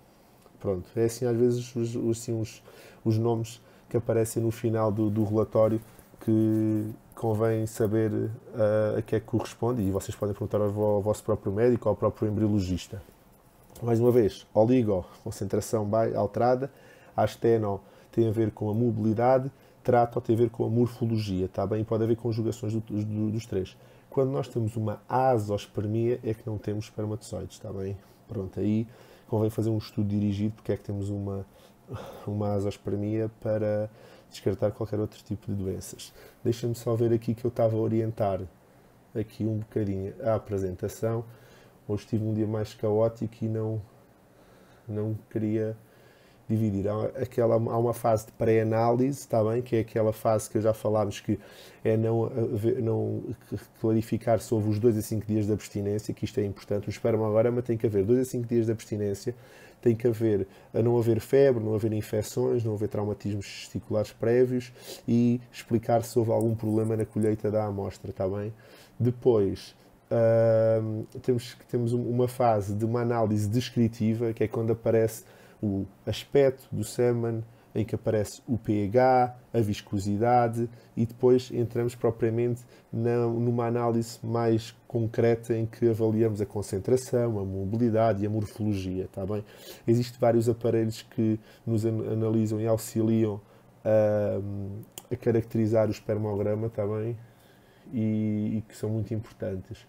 Pronto, 0.59 0.87
é 0.95 1.05
assim 1.05 1.25
às 1.25 1.35
vezes 1.35 1.75
os, 1.75 1.95
assim, 2.09 2.39
os, 2.39 2.61
os 3.03 3.17
nomes 3.17 3.59
que 3.89 3.97
aparecem 3.97 4.43
no 4.43 4.51
final 4.51 4.91
do, 4.91 5.09
do 5.09 5.23
relatório 5.23 5.81
que 6.23 6.91
convém 7.15 7.65
saber 7.65 8.11
uh, 8.11 8.97
a 8.97 9.01
que 9.01 9.15
é 9.15 9.19
que 9.19 9.25
corresponde 9.25 9.81
e 9.81 9.89
vocês 9.91 10.15
podem 10.15 10.33
perguntar 10.33 10.59
ao, 10.61 10.79
ao 10.79 11.01
vosso 11.01 11.23
próprio 11.23 11.51
médico 11.51 11.89
ou 11.89 11.91
ao 11.91 11.95
próprio 11.95 12.29
embriologista. 12.29 13.01
Mais 13.81 13.99
uma 13.99 14.11
vez, 14.11 14.45
oligo, 14.53 15.03
concentração 15.23 15.89
alterada, 16.15 16.71
asteno 17.17 17.81
tem 18.11 18.27
a 18.27 18.31
ver 18.31 18.51
com 18.51 18.69
a 18.69 18.73
mobilidade, 18.75 19.49
trato 19.83 20.21
tem 20.21 20.35
a 20.35 20.37
ver 20.39 20.51
com 20.51 20.63
a 20.63 20.69
morfologia, 20.69 21.47
tá 21.47 21.65
bem? 21.65 21.83
Pode 21.83 22.03
haver 22.03 22.15
conjugações 22.15 22.73
do, 22.73 22.79
do, 22.79 23.31
dos 23.31 23.47
três. 23.47 23.75
Quando 24.07 24.29
nós 24.29 24.47
temos 24.47 24.75
uma 24.75 25.01
azospermia 25.09 26.19
é 26.23 26.31
que 26.31 26.45
não 26.45 26.59
temos 26.59 26.85
espermatozoides, 26.85 27.55
está 27.55 27.73
bem? 27.73 27.97
Pronto, 28.27 28.59
aí 28.59 28.87
convém 29.27 29.49
fazer 29.49 29.71
um 29.71 29.79
estudo 29.79 30.07
dirigido 30.07 30.53
porque 30.55 30.73
é 30.73 30.77
que 30.77 30.83
temos 30.83 31.09
uma, 31.09 31.43
uma 32.27 32.53
azospermia 32.53 33.31
para 33.41 33.89
descartar 34.29 34.71
qualquer 34.71 34.99
outro 34.99 35.23
tipo 35.23 35.47
de 35.47 35.55
doenças. 35.55 36.13
Deixa-me 36.43 36.75
só 36.75 36.93
ver 36.93 37.11
aqui 37.13 37.33
que 37.33 37.43
eu 37.43 37.49
estava 37.49 37.75
a 37.75 37.79
orientar 37.79 38.41
aqui 39.15 39.43
um 39.43 39.57
bocadinho 39.57 40.13
a 40.21 40.35
apresentação. 40.35 41.25
Hoje 41.87 42.05
tive 42.07 42.23
um 42.23 42.33
dia 42.33 42.47
mais 42.47 42.73
caótico 42.73 43.33
e 43.41 43.47
não, 43.47 43.81
não 44.87 45.17
queria 45.29 45.75
dividir. 46.51 46.87
Há, 46.87 47.05
aquela, 47.21 47.55
há 47.55 47.77
uma 47.77 47.93
fase 47.93 48.27
de 48.27 48.31
pré-análise, 48.33 49.19
está 49.19 49.43
bem? 49.43 49.61
Que 49.61 49.77
é 49.77 49.79
aquela 49.79 50.13
fase 50.13 50.49
que 50.49 50.59
já 50.59 50.73
falámos 50.73 51.19
que 51.19 51.39
é 51.83 51.95
não, 51.97 52.29
não 52.81 53.23
clarificar 53.79 54.39
sobre 54.39 54.69
os 54.69 54.79
2 54.79 54.97
a 54.97 55.01
5 55.01 55.25
dias 55.25 55.45
de 55.47 55.53
abstinência, 55.53 56.13
que 56.13 56.25
isto 56.25 56.39
é 56.39 56.45
importante. 56.45 56.87
O 56.87 56.89
espermograma 56.89 57.61
tem 57.61 57.77
que 57.77 57.87
haver 57.87 58.03
2 58.03 58.19
a 58.19 58.25
5 58.25 58.47
dias 58.47 58.65
de 58.65 58.71
abstinência, 58.71 59.35
tem 59.81 59.95
que 59.95 60.07
haver, 60.07 60.47
a 60.73 60.81
não 60.81 60.97
haver 60.97 61.19
febre, 61.19 61.63
não 61.63 61.73
haver 61.73 61.91
infecções, 61.93 62.63
não 62.63 62.73
haver 62.73 62.87
traumatismos 62.87 63.45
testiculares 63.45 64.11
prévios 64.11 64.71
e 65.07 65.41
explicar 65.51 66.03
se 66.03 66.19
houve 66.19 66.31
algum 66.31 66.53
problema 66.53 66.95
na 66.95 67.05
colheita 67.05 67.49
da 67.49 67.65
amostra, 67.65 68.11
está 68.11 68.27
bem? 68.27 68.53
Depois, 68.99 69.75
Temos, 71.21 71.57
temos 71.69 71.93
uma 71.93 72.27
fase 72.27 72.73
de 72.73 72.83
uma 72.83 73.01
análise 73.01 73.47
descritiva, 73.47 74.33
que 74.33 74.43
é 74.43 74.47
quando 74.47 74.71
aparece 74.71 75.23
o 75.61 75.85
aspecto 76.05 76.67
do 76.71 76.83
sêmen, 76.83 77.43
em 77.73 77.85
que 77.85 77.95
aparece 77.95 78.41
o 78.47 78.57
pH, 78.57 79.35
a 79.53 79.59
viscosidade 79.59 80.69
e 80.95 81.05
depois 81.05 81.49
entramos 81.53 81.95
propriamente 81.95 82.61
na, 82.91 83.25
numa 83.27 83.65
análise 83.65 84.19
mais 84.21 84.75
concreta 84.87 85.55
em 85.55 85.65
que 85.65 85.89
avaliamos 85.89 86.41
a 86.41 86.45
concentração, 86.45 87.39
a 87.39 87.45
mobilidade 87.45 88.23
e 88.23 88.27
a 88.27 88.29
morfologia, 88.29 89.05
está 89.05 89.25
bem? 89.25 89.43
Existem 89.87 90.19
vários 90.19 90.49
aparelhos 90.49 91.01
que 91.01 91.39
nos 91.65 91.85
analisam 91.85 92.59
e 92.59 92.67
auxiliam 92.67 93.39
a, 93.85 95.13
a 95.13 95.15
caracterizar 95.15 95.87
o 95.87 95.91
espermograma, 95.91 96.67
está 96.67 96.85
bem? 96.85 97.17
E, 97.93 98.57
e 98.57 98.63
que 98.67 98.75
são 98.75 98.89
muito 98.89 99.13
importantes 99.13 99.85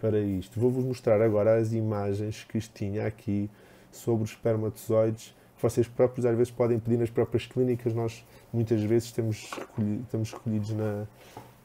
para 0.00 0.18
isto. 0.18 0.58
Vou-vos 0.58 0.84
mostrar 0.84 1.20
agora 1.20 1.58
as 1.58 1.72
imagens 1.72 2.44
que 2.44 2.58
tinha 2.60 3.06
aqui 3.06 3.50
sobre 3.92 4.24
os 4.24 4.30
espermatozoides 4.30 5.34
que 5.60 5.62
vocês 5.62 5.86
próprios 5.86 6.24
às 6.24 6.34
vezes 6.36 6.50
podem 6.50 6.78
pedir 6.78 6.96
nas 6.96 7.10
próprias 7.10 7.46
clínicas. 7.46 7.92
Nós 7.92 8.24
muitas 8.50 8.82
vezes 8.82 9.12
temos, 9.12 9.50
recolhido, 9.52 10.06
temos 10.10 10.32
recolhidos 10.32 10.70
na. 10.70 11.06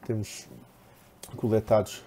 temos 0.06 0.46
coletados 1.36 2.04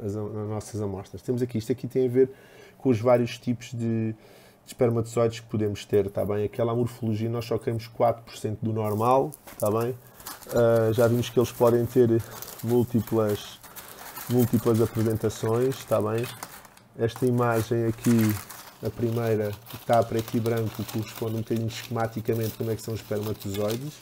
as, 0.00 0.14
as, 0.14 0.48
nossas 0.48 0.80
amostras. 0.80 1.20
Temos 1.20 1.42
aqui, 1.42 1.58
isto 1.58 1.72
aqui 1.72 1.88
tem 1.88 2.06
a 2.06 2.08
ver 2.08 2.30
com 2.78 2.90
os 2.90 3.00
vários 3.00 3.38
tipos 3.38 3.72
de, 3.72 4.12
de 4.12 4.16
espermatozoides 4.66 5.40
que 5.40 5.46
podemos 5.46 5.84
ter, 5.84 6.06
está 6.06 6.24
bem? 6.24 6.44
Aquela 6.44 6.74
morfologia 6.74 7.28
nós 7.28 7.44
só 7.44 7.58
queremos 7.58 7.88
4% 7.88 8.58
do 8.62 8.72
normal, 8.72 9.32
está 9.52 9.68
bem? 9.70 9.90
Uh, 9.90 10.92
já 10.92 11.08
vimos 11.08 11.28
que 11.28 11.38
eles 11.38 11.50
podem 11.50 11.84
ter 11.86 12.22
múltiplas, 12.62 13.60
múltiplas 14.28 14.80
apresentações, 14.80 15.76
está 15.76 16.00
bem? 16.00 16.26
Esta 16.98 17.26
imagem 17.26 17.86
aqui 17.86 18.34
a 18.84 18.90
primeira 18.90 19.52
está 19.74 19.98
a 19.98 20.02
preto 20.02 20.36
e 20.36 20.40
branco, 20.40 20.84
corresponde 20.92 21.36
um 21.36 21.40
bocadinho 21.40 21.68
esquematicamente 21.68 22.56
como 22.56 22.70
é 22.70 22.76
que 22.76 22.82
são 22.82 22.94
os 22.94 23.00
espermatozoides. 23.00 23.94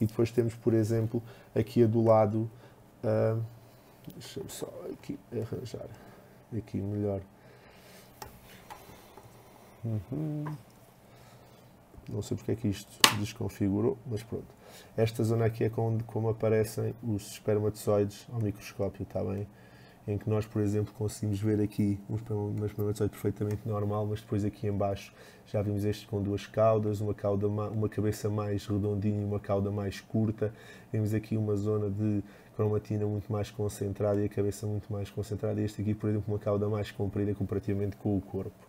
E 0.00 0.06
depois 0.06 0.30
temos, 0.30 0.54
por 0.54 0.74
exemplo, 0.74 1.22
aqui 1.54 1.82
a 1.82 1.86
do 1.86 2.04
lado. 2.04 2.50
Uh, 3.02 3.42
Deixa-me 4.16 4.48
só 4.48 4.72
aqui 4.92 5.18
arranjar 5.32 5.86
aqui 6.56 6.78
melhor. 6.78 7.20
Uhum. 9.84 10.44
Não 12.08 12.22
sei 12.22 12.36
porque 12.36 12.52
é 12.52 12.54
que 12.54 12.68
isto 12.68 12.90
desconfigurou, 13.18 13.98
mas 14.06 14.22
pronto. 14.22 14.57
Esta 14.96 15.22
zona 15.24 15.46
aqui 15.46 15.64
é 15.64 15.68
como, 15.68 16.02
como 16.04 16.28
aparecem 16.28 16.94
os 17.02 17.32
espermatozoides 17.32 18.26
ao 18.32 18.40
microscópio, 18.40 19.02
está 19.02 19.22
bem? 19.22 19.46
em 20.08 20.16
que 20.16 20.28
nós, 20.28 20.46
por 20.46 20.62
exemplo, 20.62 20.92
conseguimos 20.94 21.38
ver 21.38 21.60
aqui 21.60 22.00
um 22.08 22.14
espermatozoide 22.64 23.10
perfeitamente 23.10 23.68
normal, 23.68 24.06
mas 24.06 24.22
depois 24.22 24.42
aqui 24.42 24.66
embaixo 24.66 25.12
já 25.46 25.60
vimos 25.60 25.84
este 25.84 26.06
com 26.06 26.22
duas 26.22 26.46
caudas, 26.46 27.02
uma, 27.02 27.12
cauda, 27.12 27.46
uma 27.46 27.88
cabeça 27.90 28.30
mais 28.30 28.66
redondinha 28.66 29.20
e 29.20 29.24
uma 29.24 29.38
cauda 29.38 29.70
mais 29.70 30.00
curta. 30.00 30.52
Vemos 30.90 31.12
aqui 31.12 31.36
uma 31.36 31.54
zona 31.56 31.90
de 31.90 32.24
cromatina 32.56 33.04
muito 33.04 33.30
mais 33.30 33.50
concentrada 33.50 34.18
e 34.22 34.24
a 34.24 34.28
cabeça 34.30 34.66
muito 34.66 34.90
mais 34.90 35.10
concentrada. 35.10 35.60
E 35.60 35.64
este 35.64 35.82
aqui, 35.82 35.94
por 35.94 36.08
exemplo, 36.08 36.32
uma 36.32 36.38
cauda 36.38 36.70
mais 36.70 36.90
comprida 36.90 37.34
comparativamente 37.34 37.94
com 37.96 38.16
o 38.16 38.20
corpo. 38.20 38.66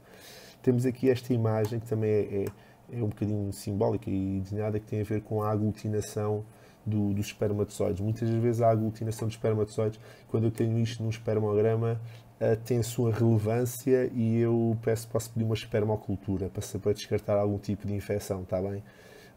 Temos 0.62 0.86
aqui 0.86 1.10
esta 1.10 1.34
imagem 1.34 1.80
que 1.80 1.88
também 1.88 2.12
é, 2.12 2.44
é, 2.44 2.46
é 2.92 3.04
um 3.04 3.08
bocadinho 3.08 3.52
simbólica 3.54 4.10
e 4.10 4.40
desenhada, 4.40 4.80
que 4.80 4.86
tem 4.86 5.02
a 5.02 5.04
ver 5.04 5.22
com 5.22 5.42
a 5.44 5.52
aglutinação 5.52 6.44
do, 6.86 7.14
dos 7.14 7.28
espermatozoides. 7.28 8.02
Muitas 8.02 8.30
vezes 8.30 8.62
a 8.62 8.70
aglutinação 8.70 9.28
de 9.28 9.36
espermatozoides, 9.36 10.00
quando 10.28 10.46
eu 10.46 10.52
tenho 10.52 10.78
isto 10.80 11.04
num 11.04 11.10
espermograma, 11.10 12.00
uh, 12.40 12.56
tem 12.66 12.80
a 12.80 12.84
sua 12.84 13.12
relevância 13.12 14.10
e 14.14 14.38
eu 14.38 14.78
peço, 14.82 15.08
posso 15.08 15.32
pedir 15.32 15.46
uma 15.46 15.56
espermocultura 15.56 16.50
para, 16.50 16.80
para 16.80 16.94
descartar 16.94 17.38
algum 17.38 17.58
tipo 17.58 17.88
de 17.88 17.94
infecção, 17.94 18.42
está 18.42 18.62
bem? 18.62 18.84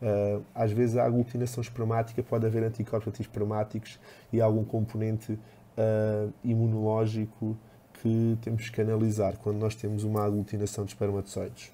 Uh, 0.00 0.42
às 0.54 0.72
vezes 0.72 0.96
a 0.96 1.04
aglutinação 1.04 1.60
espermática 1.60 2.22
pode 2.22 2.44
haver 2.44 2.64
anticorpos 2.64 3.08
antiespermáticos 3.08 4.00
e 4.32 4.40
algum 4.40 4.64
componente 4.64 5.32
uh, 5.32 6.32
imunológico 6.42 7.56
que 8.00 8.36
temos 8.42 8.68
que 8.68 8.80
analisar 8.80 9.36
quando 9.36 9.58
nós 9.58 9.76
temos 9.76 10.02
uma 10.02 10.24
aglutinação 10.24 10.84
de 10.84 10.90
espermatozoides. 10.90 11.70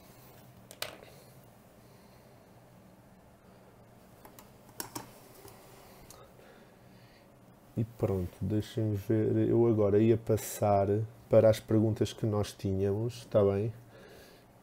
E 7.78 7.84
pronto, 7.96 8.36
deixem 8.40 8.94
ver. 8.94 9.48
Eu 9.48 9.64
agora 9.68 10.00
ia 10.00 10.16
passar 10.16 10.88
para 11.30 11.48
as 11.48 11.60
perguntas 11.60 12.12
que 12.12 12.26
nós 12.26 12.52
tínhamos, 12.52 13.18
está 13.18 13.40
bem? 13.44 13.72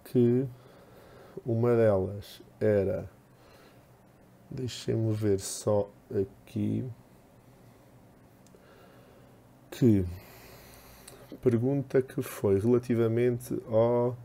Que 0.03 0.45
uma 1.45 1.73
delas 1.75 2.41
era. 2.59 3.09
Deixem-me 4.51 5.13
ver 5.13 5.39
só 5.39 5.89
aqui. 6.11 6.85
Que 9.71 10.05
pergunta 11.41 12.01
que 12.01 12.21
foi 12.21 12.59
relativamente 12.59 13.57
ao. 13.69 14.17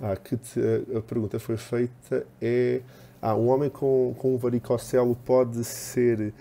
Ah, 0.00 0.16
que 0.16 0.36
te, 0.36 0.60
a 0.96 1.00
pergunta 1.00 1.38
foi 1.38 1.56
feita 1.56 2.26
é 2.40 2.82
Ah, 3.20 3.36
um 3.36 3.48
homem 3.48 3.70
com, 3.70 4.14
com 4.18 4.34
um 4.34 4.36
varicocelo 4.36 5.14
pode 5.24 5.62
ser 5.64 6.34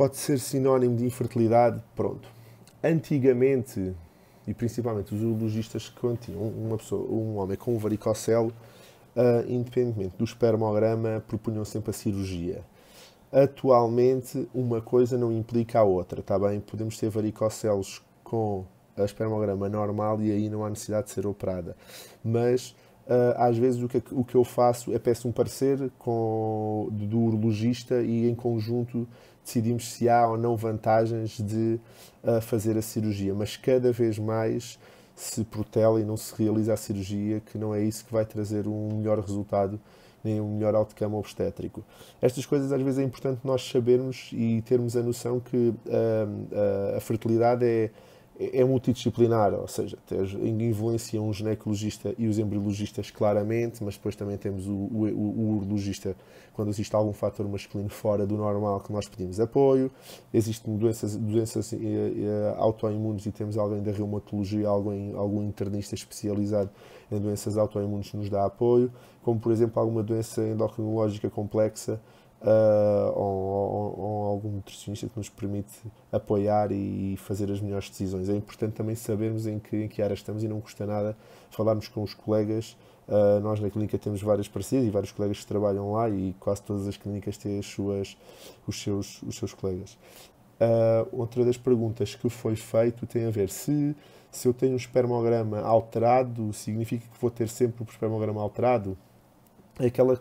pode 0.00 0.16
ser 0.16 0.38
sinónimo 0.38 0.96
de 0.96 1.04
infertilidade? 1.04 1.78
Pronto. 1.94 2.26
Antigamente, 2.82 3.94
e 4.46 4.54
principalmente 4.54 5.14
os 5.14 5.20
urologistas 5.20 5.90
que 5.90 6.00
continham 6.00 6.40
uma 6.40 6.78
pessoa, 6.78 7.06
um 7.06 7.36
homem 7.36 7.54
com 7.54 7.74
um 7.74 7.78
varicocelo, 7.78 8.50
uh, 9.14 9.46
independentemente 9.46 10.14
do 10.16 10.24
espermograma, 10.24 11.22
propunham 11.28 11.66
sempre 11.66 11.90
a 11.90 11.92
cirurgia. 11.92 12.62
Atualmente, 13.30 14.48
uma 14.54 14.80
coisa 14.80 15.18
não 15.18 15.30
implica 15.30 15.80
a 15.80 15.82
outra, 15.82 16.20
está 16.20 16.38
bem? 16.38 16.60
Podemos 16.60 16.96
ter 16.96 17.10
varicocelos 17.10 18.00
com 18.24 18.64
a 18.96 19.04
espermograma 19.04 19.68
normal 19.68 20.22
e 20.22 20.32
aí 20.32 20.48
não 20.48 20.64
há 20.64 20.70
necessidade 20.70 21.08
de 21.08 21.12
ser 21.12 21.26
operada. 21.26 21.76
Mas 22.24 22.74
às 23.36 23.58
vezes 23.58 23.82
o 23.82 23.88
que, 23.88 24.02
o 24.12 24.24
que 24.24 24.34
eu 24.34 24.44
faço 24.44 24.92
é 24.94 24.98
peço 24.98 25.26
um 25.26 25.32
parecer 25.32 25.90
com, 25.98 26.88
do 26.90 27.18
urologista 27.18 28.02
e 28.02 28.28
em 28.28 28.34
conjunto 28.34 29.06
decidimos 29.44 29.92
se 29.92 30.08
há 30.08 30.28
ou 30.28 30.38
não 30.38 30.56
vantagens 30.56 31.40
de 31.40 31.80
uh, 32.22 32.40
fazer 32.40 32.76
a 32.76 32.82
cirurgia. 32.82 33.34
Mas 33.34 33.56
cada 33.56 33.90
vez 33.92 34.18
mais 34.18 34.78
se 35.16 35.44
protela 35.44 36.00
e 36.00 36.04
não 36.04 36.16
se 36.16 36.34
realiza 36.40 36.72
a 36.72 36.76
cirurgia, 36.76 37.40
que 37.40 37.58
não 37.58 37.74
é 37.74 37.82
isso 37.82 38.04
que 38.04 38.12
vai 38.12 38.24
trazer 38.24 38.66
um 38.66 38.96
melhor 38.96 39.18
resultado 39.18 39.80
nem 40.22 40.40
um 40.40 40.54
melhor 40.54 40.74
outcome 40.74 41.14
obstétrico. 41.14 41.82
Estas 42.20 42.44
coisas 42.44 42.72
às 42.72 42.82
vezes 42.82 42.98
é 42.98 43.02
importante 43.02 43.40
nós 43.42 43.66
sabermos 43.66 44.28
e 44.32 44.62
termos 44.62 44.96
a 44.96 45.02
noção 45.02 45.40
que 45.40 45.56
uh, 45.56 45.72
uh, 45.72 46.96
a 46.96 47.00
fertilidade 47.00 47.64
é 47.64 47.90
é 48.40 48.64
multidisciplinar, 48.64 49.52
ou 49.52 49.68
seja, 49.68 49.98
influenciam 50.42 51.28
um 51.28 51.32
ginecologista 51.32 52.14
e 52.16 52.26
os 52.26 52.38
embriologistas 52.38 53.10
claramente, 53.10 53.84
mas 53.84 53.96
depois 53.96 54.16
também 54.16 54.38
temos 54.38 54.66
o, 54.66 54.72
o, 54.72 55.04
o, 55.04 55.56
urologista 55.56 56.16
quando 56.54 56.68
existe 56.68 56.94
algum 56.96 57.12
fator 57.12 57.46
masculino 57.46 57.90
fora 57.90 58.26
do 58.26 58.36
normal 58.36 58.80
que 58.80 58.92
nós 58.92 59.06
pedimos 59.06 59.38
apoio, 59.38 59.90
existem 60.32 60.76
doenças, 60.76 61.16
doenças 61.16 61.72
eh, 61.72 61.76
eh, 61.76 62.54
autoimunes 62.56 63.26
e 63.26 63.30
temos 63.32 63.58
alguém 63.58 63.82
da 63.82 63.92
reumatologia, 63.92 64.68
alguém, 64.68 65.12
algum 65.14 65.42
internista 65.42 65.94
especializado 65.94 66.70
em 67.10 67.18
doenças 67.18 67.58
autoimunes 67.58 68.10
que 68.10 68.16
nos 68.16 68.30
dá 68.30 68.44
apoio, 68.46 68.90
como 69.22 69.38
por 69.38 69.52
exemplo 69.52 69.80
alguma 69.80 70.02
doença 70.02 70.42
endocrinológica 70.42 71.28
complexa, 71.28 72.00
uh, 72.42 73.12
ou, 73.14 73.34
ou, 73.34 74.00
ou, 74.00 74.26
algum 74.26 74.50
nutricionista 74.50 75.08
que 75.08 75.16
nos 75.16 75.28
permite 75.28 75.72
apoiar 76.10 76.72
e 76.72 77.16
fazer 77.18 77.50
as 77.50 77.60
melhores 77.60 77.88
decisões. 77.90 78.28
É 78.28 78.36
importante 78.36 78.74
também 78.74 78.94
sabermos 78.94 79.46
em 79.46 79.58
que, 79.58 79.84
em 79.84 79.88
que 79.88 80.02
área 80.02 80.14
estamos 80.14 80.42
e 80.42 80.48
não 80.48 80.60
custa 80.60 80.86
nada 80.86 81.16
falarmos 81.50 81.88
com 81.88 82.02
os 82.02 82.14
colegas. 82.14 82.76
Uh, 83.08 83.40
nós 83.40 83.58
na 83.58 83.68
clínica 83.68 83.98
temos 83.98 84.22
várias 84.22 84.46
parcerias 84.46 84.86
e 84.86 84.90
vários 84.90 85.10
colegas 85.10 85.40
que 85.40 85.46
trabalham 85.46 85.92
lá 85.92 86.08
e 86.08 86.34
quase 86.38 86.62
todas 86.62 86.86
as 86.86 86.96
clínicas 86.96 87.36
têm 87.36 87.58
as 87.58 87.66
suas, 87.66 88.16
os, 88.66 88.80
seus, 88.80 89.20
os 89.22 89.36
seus 89.36 89.52
colegas. 89.52 89.98
Uh, 90.60 91.08
outra 91.10 91.44
das 91.44 91.56
perguntas 91.56 92.14
que 92.14 92.28
foi 92.28 92.54
feito 92.54 93.06
tem 93.06 93.24
a 93.24 93.30
ver 93.30 93.48
se, 93.48 93.96
se 94.30 94.46
eu 94.46 94.54
tenho 94.54 94.74
um 94.74 94.76
espermograma 94.76 95.58
alterado, 95.60 96.52
significa 96.52 97.06
que 97.10 97.20
vou 97.20 97.30
ter 97.30 97.48
sempre 97.48 97.82
o 97.82 97.86
um 97.86 97.90
espermograma 97.90 98.40
alterado? 98.40 98.96
Aquela, 99.86 100.14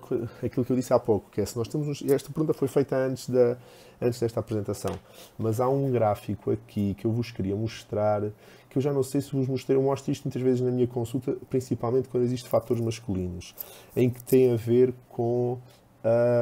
aquilo 0.44 0.66
que 0.66 0.72
eu 0.72 0.76
disse 0.76 0.94
há 0.94 1.00
pouco, 1.00 1.30
que 1.30 1.42
é 1.42 1.46
se 1.46 1.58
nós 1.58 1.68
temos 1.68 2.02
esta 2.10 2.32
pergunta 2.32 2.54
foi 2.54 2.68
feita 2.68 2.96
antes, 2.96 3.30
da, 3.30 3.58
antes 4.02 4.20
desta 4.20 4.40
apresentação, 4.40 4.98
mas 5.38 5.60
há 5.60 5.68
um 5.68 5.92
gráfico 5.92 6.52
aqui 6.52 6.94
que 6.96 7.06
eu 7.06 7.12
vos 7.12 7.32
queria 7.32 7.56
mostrar, 7.56 8.22
que 8.70 8.78
eu 8.78 8.82
já 8.82 8.94
não 8.94 9.04
sei 9.04 9.22
se 9.22 9.32
vos 9.32 9.48
mostrei, 9.48 9.78
eu 9.78 9.82
mostro 9.82 10.12
isto 10.12 10.24
muitas 10.24 10.42
vezes 10.42 10.62
na 10.62 10.72
minha 10.72 10.88
consulta, 10.88 11.36
principalmente 11.50 12.08
quando 12.08 12.24
existem 12.24 12.50
fatores 12.50 12.84
masculinos, 12.84 13.54
em 13.96 14.10
que 14.10 14.24
tem 14.24 14.52
a 14.52 14.56
ver 14.56 14.94
com 15.10 15.58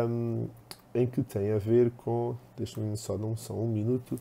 um, 0.08 0.48
em 0.94 1.08
que 1.08 1.24
tem 1.24 1.52
a 1.52 1.58
ver 1.58 1.92
com, 1.92 2.36
deixa-me 2.56 2.96
só, 2.98 3.18
não 3.18 3.36
só 3.36 3.54
um 3.54 3.68
minuto, 3.68 4.20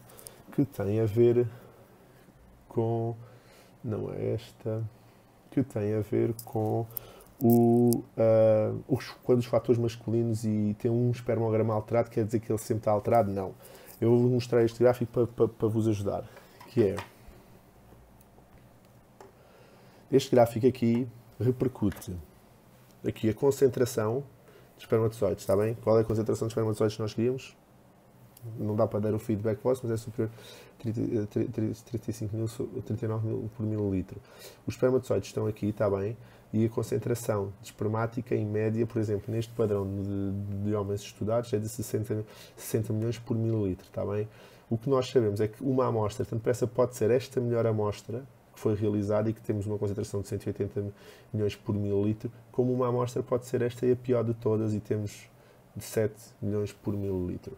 que 0.52 0.64
tem 0.64 1.00
a 1.00 1.06
ver 1.06 1.46
com, 2.68 3.14
não 3.82 4.12
é 4.12 4.34
esta, 4.34 4.82
que 5.50 5.62
tem 5.62 5.94
a 5.94 6.00
ver 6.00 6.34
com 6.44 6.86
o, 7.40 8.02
uh, 8.16 8.82
os, 8.88 9.10
quando 9.22 9.40
os 9.40 9.46
fatores 9.46 9.80
masculinos 9.80 10.44
e 10.44 10.74
tem 10.78 10.90
um 10.90 11.10
espermograma 11.10 11.74
alterado, 11.74 12.10
quer 12.10 12.24
dizer 12.24 12.40
que 12.40 12.50
ele 12.50 12.58
sempre 12.58 12.80
está 12.80 12.92
alterado? 12.92 13.30
Não. 13.30 13.54
Eu 14.00 14.10
vou 14.10 14.30
mostrar 14.30 14.64
este 14.64 14.78
gráfico 14.78 15.12
para, 15.12 15.26
para, 15.26 15.48
para 15.48 15.68
vos 15.68 15.88
ajudar, 15.88 16.24
que 16.68 16.82
é 16.82 16.96
este 20.10 20.30
gráfico 20.30 20.66
aqui 20.66 21.06
repercute 21.40 22.14
aqui 23.06 23.28
a 23.28 23.34
concentração 23.34 24.24
de 24.76 24.84
espermatozoides, 24.84 25.42
está 25.42 25.56
bem? 25.56 25.74
Qual 25.82 25.96
é 25.98 26.02
a 26.02 26.04
concentração 26.04 26.48
de 26.48 26.52
espermatozoides 26.52 26.96
que 26.96 27.02
nós 27.02 27.14
queríamos? 27.14 27.56
Não 28.58 28.76
dá 28.76 28.86
para 28.86 29.00
dar 29.00 29.14
o 29.14 29.18
feedback 29.18 29.60
vosso, 29.62 29.80
mas 29.84 29.92
é 29.92 29.96
superior 29.96 30.30
a 31.22 31.26
35 31.90 32.36
mil, 32.36 32.46
39 32.82 33.26
mil 33.26 33.50
por 33.56 33.64
mililitro. 33.64 34.20
Os 34.66 34.74
espermatozoides 34.74 35.28
estão 35.28 35.46
aqui, 35.46 35.68
está 35.68 35.88
bem? 35.90 36.16
E 36.52 36.64
a 36.64 36.68
concentração 36.68 37.52
de 37.60 37.68
espermática, 37.68 38.34
em 38.34 38.44
média, 38.44 38.86
por 38.86 38.98
exemplo, 38.98 39.32
neste 39.32 39.52
padrão 39.52 39.86
de, 39.86 40.64
de 40.64 40.74
homens 40.74 41.02
estudados, 41.02 41.52
é 41.52 41.58
de 41.58 41.68
60, 41.68 42.24
60 42.56 42.92
milhões 42.92 43.18
por 43.18 43.36
mililitro, 43.36 43.86
está 43.86 44.04
bem? 44.04 44.28
O 44.68 44.76
que 44.76 44.88
nós 44.88 45.08
sabemos 45.08 45.40
é 45.40 45.48
que 45.48 45.62
uma 45.62 45.86
amostra, 45.86 46.24
tanto 46.24 46.40
depressa 46.40 46.66
pode 46.66 46.96
ser 46.96 47.10
esta 47.10 47.40
melhor 47.40 47.66
amostra 47.66 48.24
que 48.56 48.60
foi 48.60 48.74
realizada 48.74 49.28
e 49.28 49.32
que 49.34 49.40
temos 49.40 49.66
uma 49.66 49.78
concentração 49.78 50.22
de 50.22 50.28
180 50.28 50.92
milhões 51.32 51.54
por 51.54 51.74
mililitro, 51.74 52.32
como 52.50 52.72
uma 52.72 52.88
amostra 52.88 53.22
pode 53.22 53.46
ser 53.46 53.60
esta 53.62 53.86
e 53.86 53.92
a 53.92 53.96
pior 53.96 54.24
de 54.24 54.34
todas 54.34 54.74
e 54.74 54.80
temos 54.80 55.28
de 55.76 55.84
7 55.84 56.14
milhões 56.40 56.72
por 56.72 56.96
mililitro. 56.96 57.56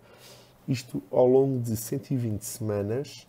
Isto 0.67 1.03
ao 1.11 1.27
longo 1.27 1.61
de 1.61 1.77
120 1.77 2.43
semanas 2.43 3.27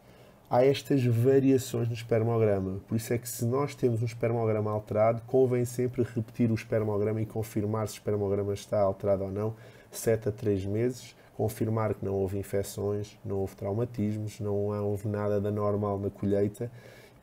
há 0.50 0.66
estas 0.66 1.06
variações 1.06 1.88
no 1.88 1.94
espermograma. 1.94 2.80
Por 2.88 2.96
isso 2.96 3.14
é 3.14 3.18
que 3.18 3.30
se 3.30 3.46
nós 3.46 3.76
temos 3.76 4.02
um 4.02 4.06
espermograma 4.06 4.72
alterado, 4.72 5.22
convém 5.28 5.64
sempre 5.66 6.04
repetir 6.04 6.52
o 6.52 6.56
espermograma 6.56 7.22
e 7.22 7.26
confirmar 7.26 7.88
se 7.88 7.96
o 7.96 7.98
espermograma 7.98 8.54
está 8.54 8.82
alterado 8.82 9.26
ou 9.26 9.32
não, 9.32 9.54
7 9.92 10.30
a 10.30 10.32
3 10.32 10.66
meses, 10.66 11.16
confirmar 11.38 11.94
que 11.94 12.04
não 12.04 12.14
houve 12.14 12.38
infecções, 12.38 13.18
não 13.24 13.38
houve 13.38 13.56
traumatismos, 13.56 14.40
não 14.40 14.56
houve 14.56 15.08
nada 15.08 15.40
da 15.40 15.52
normal 15.52 16.00
na 16.00 16.10
colheita 16.10 16.72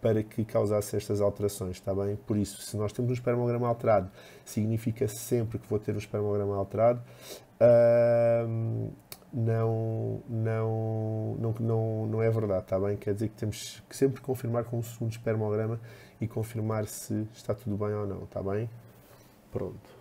para 0.01 0.23
que 0.23 0.45
causasse 0.45 0.97
estas 0.97 1.21
alterações, 1.21 1.77
está 1.77 1.93
bem? 1.93 2.17
Por 2.27 2.37
isso, 2.37 2.63
se 2.63 2.77
nós 2.77 2.93
temos 2.93 3.11
um 3.11 3.15
espermograma 3.15 3.67
alterado, 3.67 4.09
significa 4.45 5.09
sempre 5.09 5.59
que 5.59 5.69
vou 5.69 5.79
ter 5.79 5.95
um 5.95 5.99
espermograma 5.99 6.55
alterado. 6.55 7.03
Não, 9.37 10.23
não, 10.27 11.37
não, 11.39 11.55
não, 11.61 12.07
não 12.07 12.23
é 12.23 12.31
verdade, 12.31 12.63
está 12.63 12.81
bem? 12.81 12.97
Quer 12.97 13.13
dizer 13.13 13.29
que 13.29 13.35
temos 13.35 13.83
que 13.87 13.95
sempre 13.95 14.23
confirmar 14.23 14.65
com 14.65 14.79
um 14.79 14.83
segundo 14.83 15.13
espermograma 15.13 15.79
e 16.19 16.27
confirmar 16.27 16.87
se 16.87 17.29
está 17.35 17.55
tudo 17.55 17.77
bem 17.77 17.95
ou 17.95 18.07
não, 18.07 18.25
está 18.25 18.43
bem? 18.43 18.71
Pronto. 19.53 19.95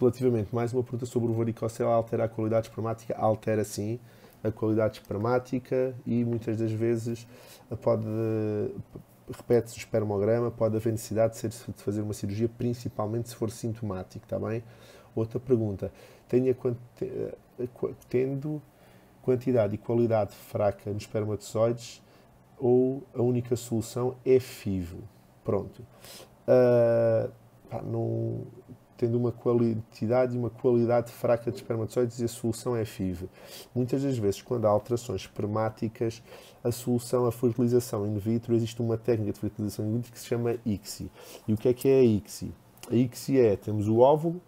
Relativamente, 0.00 0.54
mais 0.54 0.72
uma 0.72 0.82
pergunta 0.82 1.04
sobre 1.04 1.30
o 1.30 1.34
varicocele 1.34 1.90
altera 1.90 2.24
a 2.24 2.28
qualidade 2.28 2.68
espermática? 2.68 3.14
Altera 3.14 3.62
sim 3.62 4.00
a 4.42 4.50
qualidade 4.50 4.98
espermática 5.00 5.94
e 6.06 6.24
muitas 6.24 6.56
das 6.56 6.72
vezes 6.72 7.26
pode 7.82 8.06
repete-se 9.30 9.76
o 9.76 9.78
espermograma, 9.78 10.50
pode 10.50 10.76
haver 10.76 10.90
necessidade 10.90 11.34
de, 11.34 11.38
ser, 11.38 11.48
de 11.50 11.82
fazer 11.82 12.00
uma 12.00 12.14
cirurgia, 12.14 12.48
principalmente 12.48 13.28
se 13.28 13.36
for 13.36 13.50
sintomático, 13.50 14.24
está 14.24 14.38
bem? 14.38 14.62
Outra 15.14 15.40
pergunta. 15.40 15.92
Tenha, 16.28 16.56
eh, 17.02 17.34
tendo 18.08 18.62
quantidade 19.22 19.74
e 19.74 19.78
qualidade 19.78 20.34
fraca 20.34 20.92
nos 20.92 21.02
espermatozoides 21.02 22.02
ou 22.58 23.02
a 23.14 23.22
única 23.22 23.56
solução 23.56 24.16
é 24.24 24.38
FIV? 24.38 24.98
Pronto. 25.44 25.82
Uh, 26.46 27.30
pá, 27.68 27.82
não, 27.82 28.46
tendo 28.98 29.16
uma 29.16 29.30
qualidade 29.30 30.34
e 30.34 30.38
uma 30.38 30.50
qualidade 30.50 31.12
fraca 31.12 31.50
de 31.50 31.56
espermatozoides 31.56 32.18
e 32.18 32.24
a 32.24 32.28
solução 32.28 32.76
é 32.76 32.84
FIV. 32.84 33.28
Muitas 33.74 34.02
das 34.02 34.18
vezes, 34.18 34.42
quando 34.42 34.66
há 34.66 34.68
alterações 34.68 35.22
espermáticas, 35.22 36.20
a 36.62 36.72
solução, 36.72 37.24
a 37.24 37.32
fertilização 37.32 38.04
in 38.04 38.18
vitro, 38.18 38.54
existe 38.54 38.82
uma 38.82 38.98
técnica 38.98 39.32
de 39.32 39.38
fertilização 39.38 39.86
in 39.86 39.96
vitro 39.96 40.12
que 40.12 40.18
se 40.18 40.26
chama 40.26 40.56
ICSI. 40.66 41.10
E 41.46 41.52
o 41.52 41.56
que 41.56 41.68
é 41.68 41.72
que 41.72 41.88
é 41.88 42.00
a 42.00 42.02
ICSI? 42.02 42.52
A 42.90 42.94
ICSI 42.94 43.38
é, 43.38 43.56
temos 43.56 43.88
o 43.88 43.98
óvulo, 43.98 44.42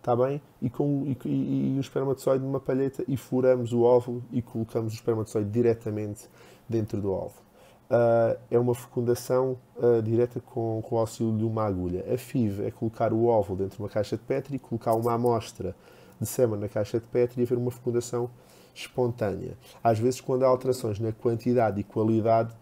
está 0.00 0.16
bem? 0.16 0.40
E, 0.60 0.68
com, 0.68 1.04
e, 1.06 1.16
e, 1.28 1.74
e, 1.74 1.78
o 1.78 1.80
espermatozoide 1.80 2.42
numa 2.42 2.58
palheta 2.58 3.04
e 3.06 3.16
furamos 3.16 3.72
o 3.72 3.82
óvulo 3.82 4.22
e 4.32 4.42
colocamos 4.42 4.92
o 4.92 4.96
espermatozoide 4.96 5.50
diretamente 5.50 6.28
dentro 6.68 7.00
do 7.00 7.12
óvulo. 7.12 7.50
Uh, 7.90 8.38
é 8.50 8.58
uma 8.58 8.74
fecundação 8.74 9.58
uh, 9.76 10.00
direta 10.00 10.40
com, 10.40 10.80
com 10.82 10.94
o 10.94 10.98
auxílio 10.98 11.36
de 11.36 11.44
uma 11.44 11.64
agulha. 11.64 12.04
A 12.12 12.16
FIV 12.16 12.66
é 12.66 12.70
colocar 12.70 13.12
o 13.12 13.26
óvulo 13.26 13.58
dentro 13.58 13.76
de 13.76 13.82
uma 13.82 13.88
caixa 13.88 14.16
de 14.16 14.22
Petri, 14.22 14.58
colocar 14.58 14.94
uma 14.94 15.12
amostra 15.12 15.74
de 16.20 16.26
sêmen 16.26 16.58
na 16.58 16.68
caixa 16.68 17.00
de 17.00 17.06
Petri 17.06 17.40
e 17.40 17.44
haver 17.44 17.58
uma 17.58 17.70
fecundação 17.70 18.30
espontânea. 18.72 19.56
Às 19.82 19.98
vezes, 19.98 20.20
quando 20.20 20.44
há 20.44 20.46
alterações 20.46 21.00
na 21.00 21.12
quantidade 21.12 21.80
e 21.80 21.84
qualidade 21.84 22.54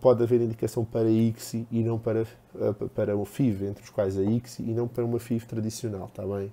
pode 0.00 0.22
haver 0.22 0.40
indicação 0.40 0.84
para 0.84 1.10
ICSI 1.10 1.66
e 1.70 1.82
não 1.82 1.98
para, 1.98 2.26
para 2.94 3.16
o 3.16 3.24
FIV, 3.24 3.66
entre 3.66 3.84
os 3.84 3.90
quais 3.90 4.16
a 4.18 4.22
ICSI 4.22 4.62
e 4.62 4.72
não 4.72 4.88
para 4.88 5.04
uma 5.04 5.18
FIV 5.18 5.46
tradicional, 5.46 6.06
está 6.06 6.22
bem? 6.24 6.52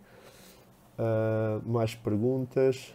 Uh, 1.00 1.70
mais 1.70 1.96
perguntas. 1.96 2.94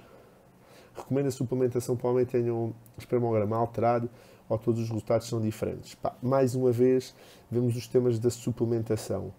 Recomenda 0.95 1.31
suplementação 1.31 1.97
para 1.97 2.11
homem 2.11 2.27
que 2.27 2.33
tenha 2.33 2.55
um 2.55 2.73
espermograma 2.99 3.57
alterado 3.57 4.11
ou 4.49 4.59
todos 4.59 4.83
os 4.83 4.89
resultados 4.89 5.27
são 5.27 5.41
diferentes? 5.41 5.95
Pá, 5.95 6.15
mais 6.23 6.55
uma 6.55 6.71
vez, 6.71 7.15
vemos 7.51 7.75
os 7.77 7.87
temas 7.87 8.19
da 8.19 8.29
suplementação. 8.29 9.33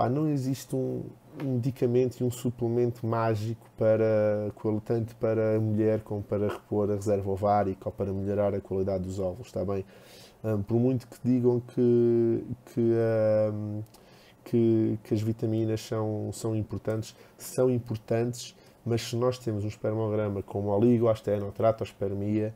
Pá, 0.00 0.08
não 0.08 0.26
existe 0.30 0.74
um, 0.74 1.02
medicamento 1.44 2.22
e 2.22 2.24
um 2.24 2.30
suplemento 2.30 3.06
mágico 3.06 3.66
para 3.76 4.50
tanto 4.82 5.14
para 5.16 5.56
a 5.56 5.60
mulher 5.60 6.00
como 6.00 6.22
para 6.22 6.48
repor 6.48 6.90
a 6.90 6.94
reserva 6.94 7.30
ovárica 7.30 7.82
ou 7.84 7.92
para 7.92 8.10
melhorar 8.10 8.54
a 8.54 8.62
qualidade 8.62 9.04
dos 9.04 9.18
óvulos, 9.18 9.48
está 9.48 9.62
bem? 9.62 9.84
Um, 10.42 10.62
por 10.62 10.80
muito 10.80 11.06
que 11.06 11.18
digam 11.22 11.60
que, 11.60 12.46
que, 12.72 12.80
um, 13.52 13.82
que, 14.42 14.98
que, 15.04 15.12
as 15.12 15.20
vitaminas 15.20 15.82
são, 15.82 16.30
são 16.32 16.56
importantes, 16.56 17.14
são 17.36 17.68
importantes, 17.68 18.56
mas 18.86 19.02
se 19.02 19.14
nós 19.16 19.38
temos 19.38 19.66
um 19.66 19.68
espermograma 19.68 20.42
como 20.42 20.70
oligoasteno 20.70 21.44
ou 21.44 21.52
tratospermia, 21.52 22.54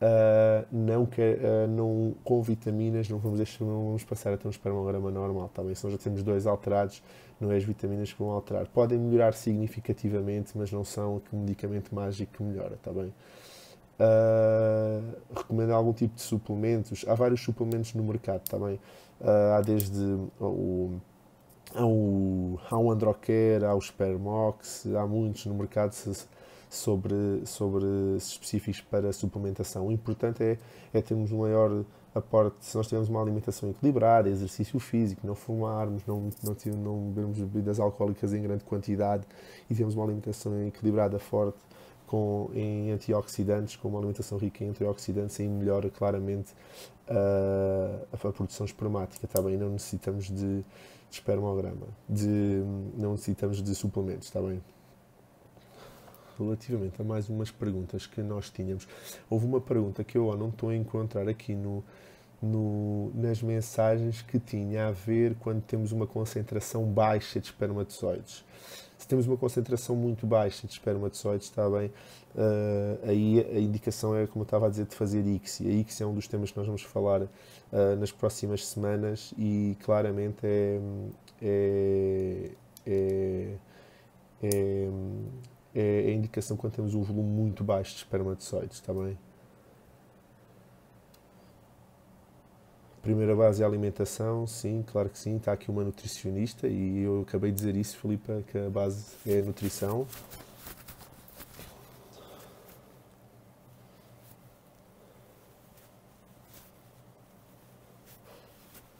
Uh, 0.00 0.66
não, 0.72 1.04
que, 1.04 1.20
uh, 1.20 1.68
não 1.68 2.14
com 2.24 2.40
vitaminas 2.40 3.06
não 3.10 3.18
vamos, 3.18 3.36
deixar, 3.36 3.66
não 3.66 3.84
vamos 3.84 4.02
passar 4.02 4.32
a 4.32 4.38
ter 4.38 4.46
um 4.46 4.50
espermograma 4.50 5.10
normal, 5.10 5.50
tá 5.52 5.62
bem? 5.62 5.74
Se 5.74 5.84
nós 5.84 5.92
já 5.92 5.98
temos 5.98 6.22
dois 6.22 6.46
alterados, 6.46 7.02
não 7.38 7.52
é 7.52 7.56
as 7.56 7.64
vitaminas 7.64 8.10
que 8.10 8.18
vão 8.18 8.30
alterar. 8.30 8.66
Podem 8.68 8.98
melhorar 8.98 9.34
significativamente, 9.34 10.52
mas 10.54 10.72
não 10.72 10.84
são 10.84 11.20
um 11.30 11.40
medicamento 11.40 11.94
mágico 11.94 12.32
que 12.32 12.42
melhora, 12.42 12.78
tá 12.82 12.90
bem? 12.90 13.12
Uh, 14.00 15.16
recomendo 15.36 15.72
algum 15.72 15.92
tipo 15.92 16.14
de 16.14 16.22
suplementos. 16.22 17.04
Há 17.06 17.14
vários 17.14 17.42
suplementos 17.42 17.92
no 17.92 18.02
mercado, 18.02 18.42
tá 18.48 18.58
bem? 18.58 18.80
há 19.54 19.60
desde 19.60 20.02
o 20.40 20.98
há 21.74 21.84
o, 21.84 22.58
há 22.70 22.78
o 22.78 22.90
Androcare, 22.90 23.64
há 23.64 23.74
o 23.74 23.80
Spermox, 23.80 24.86
há 24.86 25.06
muitos 25.06 25.46
no 25.46 25.54
mercado. 25.54 25.92
Se, 25.92 26.26
sobre, 26.70 27.44
sobre 27.44 27.84
específicos 28.16 28.80
para 28.80 29.12
suplementação. 29.12 29.88
O 29.88 29.92
importante 29.92 30.42
é, 30.42 30.58
é 30.94 31.02
termos 31.02 31.32
um 31.32 31.40
maior 31.40 31.84
aporte, 32.14 32.56
se 32.60 32.76
nós 32.76 32.86
tivermos 32.86 33.08
uma 33.08 33.20
alimentação 33.20 33.70
equilibrada, 33.70 34.28
exercício 34.28 34.78
físico, 34.78 35.26
não 35.26 35.34
fumarmos, 35.34 36.04
não, 36.06 36.30
não, 36.42 36.56
não 36.76 37.08
bebermos 37.10 37.38
bebidas 37.38 37.80
alcoólicas 37.80 38.32
em 38.32 38.42
grande 38.42 38.64
quantidade 38.64 39.26
e 39.68 39.74
temos 39.74 39.94
uma 39.94 40.04
alimentação 40.04 40.66
equilibrada, 40.66 41.18
forte, 41.18 41.58
com, 42.06 42.50
em 42.54 42.90
antioxidantes, 42.90 43.76
com 43.76 43.88
uma 43.88 43.98
alimentação 43.98 44.38
rica 44.38 44.64
em 44.64 44.70
antioxidantes, 44.70 45.38
aí 45.38 45.48
melhora 45.48 45.88
claramente 45.90 46.52
uh, 47.08 48.06
a, 48.12 48.28
a, 48.28 48.32
produção 48.32 48.66
espermática, 48.66 49.26
está 49.26 49.40
bem? 49.40 49.56
Não 49.56 49.70
necessitamos 49.70 50.26
de, 50.26 50.34
de 50.34 50.64
espermograma, 51.08 51.86
de, 52.08 52.62
não 52.96 53.12
necessitamos 53.12 53.62
de 53.62 53.74
suplementos, 53.76 54.26
está 54.26 54.40
bem? 54.40 54.60
Relativamente 56.44 57.00
a 57.00 57.04
mais 57.04 57.28
umas 57.28 57.50
perguntas 57.50 58.06
que 58.06 58.20
nós 58.22 58.50
tínhamos, 58.50 58.86
houve 59.28 59.46
uma 59.46 59.60
pergunta 59.60 60.02
que 60.04 60.18
eu 60.18 60.36
não 60.36 60.48
estou 60.48 60.70
a 60.70 60.76
encontrar 60.76 61.28
aqui 61.28 61.54
no, 61.54 61.84
no, 62.42 63.10
nas 63.14 63.42
mensagens 63.42 64.22
que 64.22 64.38
tinha 64.38 64.88
a 64.88 64.90
ver 64.90 65.34
quando 65.40 65.62
temos 65.62 65.92
uma 65.92 66.06
concentração 66.06 66.84
baixa 66.84 67.38
de 67.38 67.46
espermatozoides. 67.46 68.44
Se 68.96 69.08
temos 69.08 69.26
uma 69.26 69.36
concentração 69.36 69.96
muito 69.96 70.26
baixa 70.26 70.66
de 70.66 70.74
espermatozoides, 70.74 71.48
está 71.48 71.68
bem, 71.70 71.86
uh, 71.86 73.08
aí 73.08 73.40
a 73.40 73.58
indicação 73.58 74.14
é, 74.14 74.26
como 74.26 74.42
eu 74.42 74.44
estava 74.44 74.66
a 74.66 74.68
dizer, 74.68 74.84
de 74.84 74.94
fazer 74.94 75.26
ICSI. 75.26 75.68
A 75.68 75.72
ICSI 75.72 76.02
é 76.02 76.06
um 76.06 76.14
dos 76.14 76.28
temas 76.28 76.50
que 76.50 76.58
nós 76.58 76.66
vamos 76.66 76.82
falar 76.82 77.22
uh, 77.22 77.28
nas 77.98 78.12
próximas 78.12 78.66
semanas 78.66 79.32
e 79.38 79.76
claramente 79.82 80.40
é, 80.44 80.80
é, 81.40 82.50
é, 82.86 83.56
é 84.42 84.88
é 85.74 86.06
a 86.08 86.12
indicação 86.12 86.56
quando 86.56 86.74
temos 86.74 86.94
um 86.94 87.02
volume 87.02 87.28
muito 87.28 87.62
baixo 87.64 87.92
de 87.92 87.98
espermatozoides, 87.98 88.76
está 88.76 88.92
bem? 88.92 89.16
Primeira 93.02 93.34
base 93.34 93.62
é 93.62 93.64
a 93.64 93.68
alimentação, 93.68 94.46
sim, 94.46 94.84
claro 94.86 95.08
que 95.08 95.18
sim. 95.18 95.36
Está 95.36 95.52
aqui 95.52 95.70
uma 95.70 95.82
nutricionista 95.82 96.68
e 96.68 97.00
eu 97.02 97.22
acabei 97.22 97.50
de 97.50 97.56
dizer 97.56 97.74
isso, 97.74 97.96
Filipe, 97.96 98.44
que 98.50 98.58
a 98.58 98.68
base 98.68 99.16
é 99.26 99.38
a 99.38 99.42
nutrição. 99.42 100.06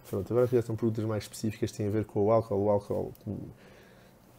Pronto, 0.08 0.32
agora 0.32 0.46
já 0.46 0.62
são 0.62 0.74
perguntas 0.74 1.04
mais 1.04 1.24
específicas, 1.24 1.70
têm 1.70 1.86
a 1.86 1.90
ver 1.90 2.04
com 2.04 2.24
o 2.24 2.32
álcool. 2.32 2.64
O 2.64 2.70
álcool 2.70 3.12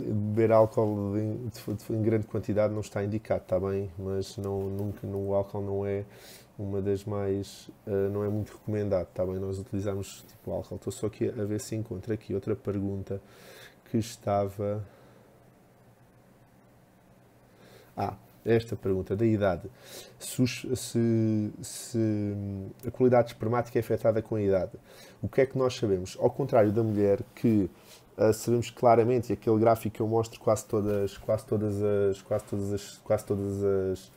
beber 0.01 0.51
álcool 0.51 1.17
em, 1.17 1.51
em, 1.89 2.01
grande 2.01 2.27
quantidade 2.27 2.73
não 2.73 2.81
está 2.81 3.03
indicado, 3.03 3.43
está 3.43 3.59
bem, 3.59 3.89
mas 3.97 4.37
não, 4.37 4.69
nunca, 4.69 5.05
no, 5.05 5.29
o 5.29 5.35
álcool 5.35 5.61
não 5.61 5.85
é 5.85 6.05
uma 6.57 6.81
das 6.81 7.05
mais, 7.05 7.69
uh, 7.87 8.09
não 8.11 8.23
é 8.23 8.29
muito 8.29 8.51
recomendado, 8.53 9.07
está 9.07 9.25
bem, 9.25 9.35
nós 9.35 9.59
utilizamos 9.59 10.23
tipo 10.27 10.51
álcool. 10.51 10.75
Estou 10.75 10.91
só 10.91 11.07
aqui 11.07 11.29
a 11.29 11.45
ver 11.45 11.59
se 11.59 11.75
encontro 11.75 12.13
aqui 12.13 12.33
outra 12.33 12.55
pergunta 12.55 13.21
que 13.89 13.97
estava... 13.97 14.85
Ah, 17.95 18.15
esta 18.45 18.75
pergunta 18.75 19.15
da 19.15 19.25
idade. 19.25 19.69
Se, 20.19 20.45
se, 20.47 21.51
se, 21.61 22.33
a 22.85 22.91
qualidade 22.91 23.29
espermática 23.29 23.77
é 23.77 23.81
afetada 23.81 24.21
com 24.21 24.35
a 24.35 24.41
idade. 24.41 24.71
O 25.21 25.27
que 25.27 25.41
é 25.41 25.45
que 25.45 25.57
nós 25.57 25.75
sabemos? 25.75 26.17
Ao 26.19 26.29
contrário 26.29 26.71
da 26.71 26.83
mulher 26.83 27.21
que 27.35 27.69
uh, 28.29 28.33
sabemos 28.33 28.69
claramente, 28.69 29.29
e 29.29 29.33
aquele 29.33 29.59
gráfico 29.59 29.95
que 29.95 30.01
eu 30.01 30.07
mostro 30.07 30.39
quase 30.39 30.65
todas, 30.65 31.17
quase 31.17 31.45
todas 31.45 31.81
as, 31.81 32.21
quase 32.21 32.43
todas 32.45 32.73
as, 32.73 32.97
quase 33.03 33.25
todas 33.25 33.63
as, 33.63 34.11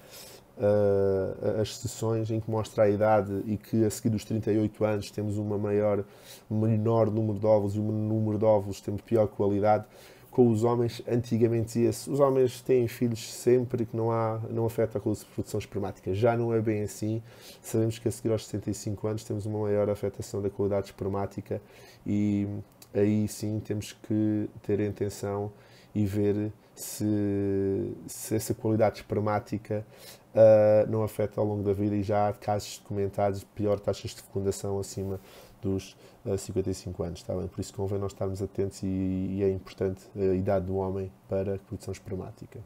uh, 0.59 1.61
as 1.61 1.77
sessões 1.77 2.31
em 2.31 2.41
que 2.41 2.51
mostra 2.51 2.85
a 2.85 2.91
idade 2.91 3.43
e 3.47 3.57
que 3.57 3.85
a 3.85 3.91
seguir 3.91 4.11
dos 4.11 4.25
38 4.25 4.85
anos 4.85 5.11
temos 5.11 5.39
uma 5.39 5.59
maior, 5.59 6.05
um 6.51 6.61
menor 6.61 7.11
número 7.11 7.39
de 7.39 7.47
óvulos 7.47 7.77
e 7.77 7.81
um 7.81 7.91
número 7.91 8.39
de 8.39 8.45
óvulos 8.45 8.81
temos 8.81 9.01
pior 9.01 9.29
qualidade. 9.29 9.85
Com 10.31 10.51
os 10.51 10.65
homens, 10.65 11.01
antigamente 11.07 11.67
dizia-se, 11.67 12.11
os 12.11 12.19
homens 12.19 12.61
têm 12.61 12.89
filhos 12.89 13.33
sempre 13.33 13.87
que 13.87 13.97
não, 13.97 14.11
há, 14.11 14.41
não 14.51 14.67
afeta 14.67 14.99
a 14.99 15.01
produção 15.01 15.61
espermática. 15.61 16.13
Já 16.13 16.37
não 16.37 16.53
é 16.53 16.61
bem 16.61 16.83
assim. 16.83 17.23
Sabemos 17.63 18.01
que 18.01 18.09
a 18.09 18.11
seguir 18.11 18.33
aos 18.33 18.45
65 18.45 19.07
anos 19.07 19.23
temos 19.23 19.47
uma 19.47 19.61
maior 19.61 19.89
afetação 19.89 20.43
da 20.43 20.51
qualidade 20.51 20.87
espermática 20.87 21.63
e 22.05 22.49
aí 22.95 23.27
sim 23.29 23.61
temos 23.61 23.93
que 23.93 24.49
ter 24.63 24.81
atenção 24.89 25.53
e 25.95 26.07
ver 26.07 26.53
se, 26.75 27.97
se 28.07 28.35
essa 28.35 28.55
qualidade 28.55 28.99
espermática 28.99 29.87
uh, 30.35 30.91
não 30.91 31.03
afeta 31.03 31.41
ao 31.41 31.47
longo 31.47 31.63
da 31.63 31.73
vida 31.73 31.95
e 31.95 32.03
já 32.03 32.29
há 32.29 32.33
casos 32.33 32.79
documentados 32.79 33.41
de 33.41 33.47
pior 33.47 33.79
taxas 33.79 34.13
de 34.13 34.23
fecundação 34.23 34.79
acima 34.79 35.21
dos 35.63 35.93
uh, 36.25 36.33
ah, 36.33 36.39
55 36.39 37.03
anos, 37.03 37.21
está 37.21 37.35
bem? 37.35 37.47
Por 37.47 37.61
isso 37.61 37.73
convém 37.73 37.99
nós 37.99 38.13
estarmos 38.13 38.43
atentos 38.43 38.83
e, 38.83 38.87
e, 38.87 39.43
é 39.43 39.51
importante 39.51 40.03
a 40.17 40.35
idade 40.35 40.67
do 40.67 40.77
homem 40.77 41.11
para 41.29 41.55
a 41.55 41.59
produção 41.59 41.93
espermática. 41.93 42.61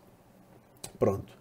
Pronto. 0.99 1.37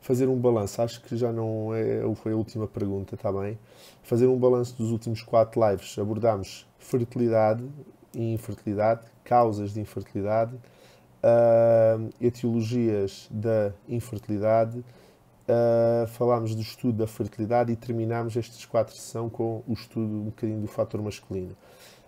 Fazer 0.00 0.28
um 0.28 0.36
balanço, 0.36 0.82
acho 0.82 1.00
que 1.02 1.16
já 1.16 1.32
não 1.32 1.72
é, 1.72 2.02
foi 2.16 2.32
a 2.32 2.36
última 2.36 2.66
pergunta, 2.66 3.14
está 3.14 3.32
bem? 3.32 3.56
Fazer 4.02 4.26
um 4.26 4.36
balanço 4.36 4.76
dos 4.76 4.90
últimos 4.90 5.22
quatro 5.22 5.60
lives. 5.68 5.96
Abordámos 5.96 6.66
fertilidade, 6.76 7.64
e 8.14 8.32
infertilidade, 8.32 9.02
causas 9.24 9.72
de 9.72 9.80
infertilidade, 9.80 10.54
uh, 10.54 12.10
etiologias 12.20 13.28
da 13.30 13.72
infertilidade, 13.88 14.78
uh, 14.78 16.06
falámos 16.08 16.54
do 16.54 16.62
estudo 16.62 16.98
da 16.98 17.06
fertilidade 17.06 17.72
e 17.72 17.76
terminámos 17.76 18.36
estas 18.36 18.64
quatro 18.64 18.94
sessões 18.94 19.30
com 19.32 19.62
o 19.66 19.72
estudo 19.72 20.14
um 20.14 20.24
bocadinho 20.24 20.60
do 20.60 20.66
fator 20.66 21.00
masculino 21.02 21.56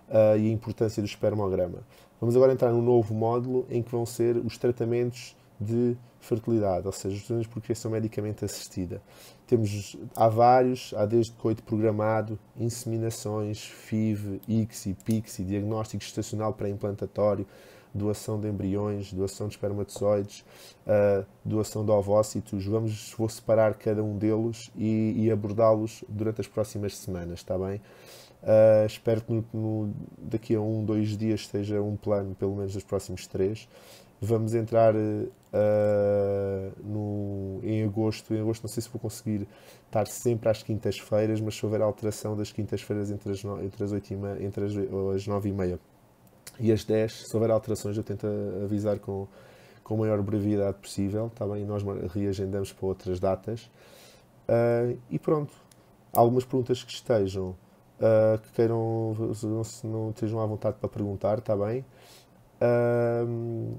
uh, 0.09 0.37
e 0.39 0.49
a 0.49 0.53
importância 0.53 1.03
do 1.03 1.07
espermograma. 1.07 1.79
Vamos 2.21 2.37
agora 2.37 2.53
entrar 2.53 2.73
num 2.73 2.83
novo 2.83 3.15
módulo 3.15 3.67
em 3.71 3.83
que 3.83 3.91
vão 3.91 4.07
ser 4.07 4.37
os 4.37 4.57
tratamentos 4.57 5.37
de 5.61 5.97
fertilidade, 6.21 6.87
ou 6.87 6.93
seja, 6.93 7.15
os 7.15 7.23
tratamentos 7.23 7.53
por 7.53 7.63
criação 7.63 7.91
medicamente 7.91 8.45
assistida. 8.45 9.01
Temos, 9.47 9.97
há 10.17 10.29
vários, 10.29 10.95
há 10.97 11.05
desde 11.05 11.33
coito 11.33 11.63
programado, 11.63 12.39
inseminações, 12.57 13.63
FIV, 13.63 14.41
ICSI, 14.49 14.97
PIXI, 15.05 15.45
diagnóstico 15.45 16.03
estacional 16.03 16.55
pré-implantatório, 16.55 17.47
doação 17.95 18.41
de 18.41 18.49
embriões, 18.49 19.13
doação 19.13 19.47
de 19.47 19.55
espermatozoides, 19.55 20.45
uh, 20.87 21.25
doação 21.45 21.85
de 21.85 21.93
ovócitos. 21.93 22.67
Vamos, 22.67 23.15
vou 23.17 23.29
separar 23.29 23.75
cada 23.75 24.03
um 24.03 24.19
deles 24.19 24.71
e, 24.77 25.15
e 25.17 25.31
abordá-los 25.31 26.03
durante 26.09 26.41
as 26.41 26.49
próximas 26.49 26.97
semanas, 26.97 27.41
está 27.41 27.57
bem? 27.57 27.81
Uh, 28.43 28.85
espero 28.85 29.23
que 29.23 29.33
no, 29.33 29.45
no, 29.55 29.95
daqui 30.19 30.55
a 30.55 30.61
um, 30.61 30.85
dois 30.85 31.17
dias 31.17 31.41
esteja 31.41 31.81
um 31.81 31.97
plano, 31.97 32.35
pelo 32.35 32.55
menos 32.55 32.75
dos 32.75 32.85
próximos 32.85 33.27
três. 33.27 33.67
Vamos 34.25 34.55
entrar 34.55 34.95
uh, 34.95 35.33
no, 36.83 37.61
em 37.63 37.85
agosto. 37.85 38.35
Em 38.35 38.41
agosto 38.41 38.63
não 38.63 38.69
sei 38.69 38.83
se 38.83 38.89
vou 38.89 39.01
conseguir 39.01 39.47
estar 39.87 40.07
sempre 40.07 40.49
às 40.49 40.63
quintas-feiras, 40.63 41.41
mas 41.41 41.55
se 41.55 41.65
houver 41.65 41.83
alteração 41.83 42.37
das 42.37 42.51
quintas-feiras 42.51 43.11
entre 43.11 43.33
as, 43.33 43.45
entre 43.63 43.85
as, 43.85 43.93
8 43.93 44.13
e 44.13 44.17
meia, 44.17 44.45
entre 44.45 44.65
as, 44.65 44.73
as 45.15 45.27
9 45.27 45.49
e 45.49 45.53
meia 45.53 45.79
e 46.59 46.73
as 46.73 46.85
10, 46.85 47.27
se 47.29 47.37
houver 47.37 47.51
alterações 47.51 47.97
eu 47.97 48.05
tento 48.05 48.27
avisar 48.63 48.99
com, 48.99 49.27
com 49.83 49.95
a 49.95 49.99
maior 49.99 50.23
brevidade 50.23 50.79
possível, 50.79 51.27
está 51.27 51.47
bem? 51.47 51.65
Nós 51.65 51.83
reagendamos 52.13 52.73
para 52.73 52.87
outras 52.87 53.19
datas. 53.21 53.71
Uh, 54.49 54.99
e 55.11 55.19
pronto, 55.19 55.53
algumas 56.13 56.45
perguntas 56.45 56.83
que 56.83 56.93
estejam, 56.93 57.51
uh, 57.99 58.39
que 58.43 58.53
queiram, 58.53 59.17
não, 59.43 59.63
não 59.91 60.11
estejam 60.11 60.41
à 60.41 60.47
vontade 60.47 60.77
para 60.79 60.89
perguntar, 60.89 61.39
está 61.39 61.57
bem? 61.57 61.85
Uh, 62.61 63.77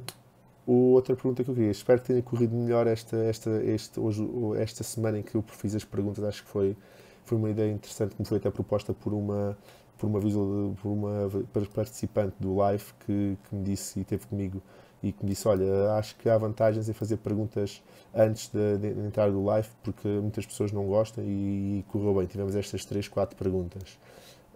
outra 0.71 1.15
pergunta 1.15 1.43
que 1.43 1.49
eu 1.49 1.55
queria, 1.55 1.71
espero 1.71 2.01
que 2.01 2.07
tenha 2.07 2.21
corrido 2.21 2.55
melhor 2.55 2.87
esta, 2.87 3.17
esta, 3.17 3.49
este, 3.63 3.99
hoje, 3.99 4.27
esta 4.57 4.83
semana 4.83 5.19
em 5.19 5.23
que 5.23 5.35
eu 5.35 5.43
fiz 5.47 5.75
as 5.75 5.83
perguntas, 5.83 6.23
acho 6.23 6.43
que 6.43 6.49
foi, 6.49 6.75
foi 7.23 7.37
uma 7.37 7.49
ideia 7.49 7.71
interessante 7.71 8.15
que 8.15 8.21
me 8.21 8.27
foi 8.27 8.37
até 8.37 8.49
proposta 8.49 8.93
por 8.93 9.13
uma, 9.13 9.57
por 9.97 10.07
uma, 10.07 10.19
visual, 10.19 10.75
por 10.81 10.89
uma 10.89 11.29
participante 11.73 12.35
do 12.39 12.55
live 12.55 12.83
que, 13.05 13.37
que 13.47 13.55
me 13.55 13.63
disse 13.63 13.99
e 13.99 14.03
teve 14.03 14.25
comigo 14.27 14.61
e 15.03 15.11
que 15.11 15.23
me 15.23 15.29
disse, 15.29 15.47
olha, 15.47 15.91
acho 15.93 16.15
que 16.15 16.27
há 16.27 16.37
vantagens 16.37 16.89
em 16.89 16.93
fazer 16.93 17.17
perguntas 17.17 17.83
antes 18.13 18.47
de, 18.47 18.77
de, 18.77 18.87
entrar 19.01 19.29
do 19.29 19.43
live, 19.43 19.67
porque 19.83 20.07
muitas 20.07 20.47
pessoas 20.47 20.71
não 20.71 20.87
gostam 20.87 21.23
e, 21.23 21.79
e 21.79 21.85
correu 21.89 22.15
bem. 22.15 22.25
Tivemos 22.25 22.55
estas 22.55 22.85
três, 22.85 23.07
quatro 23.07 23.35
perguntas. 23.35 23.99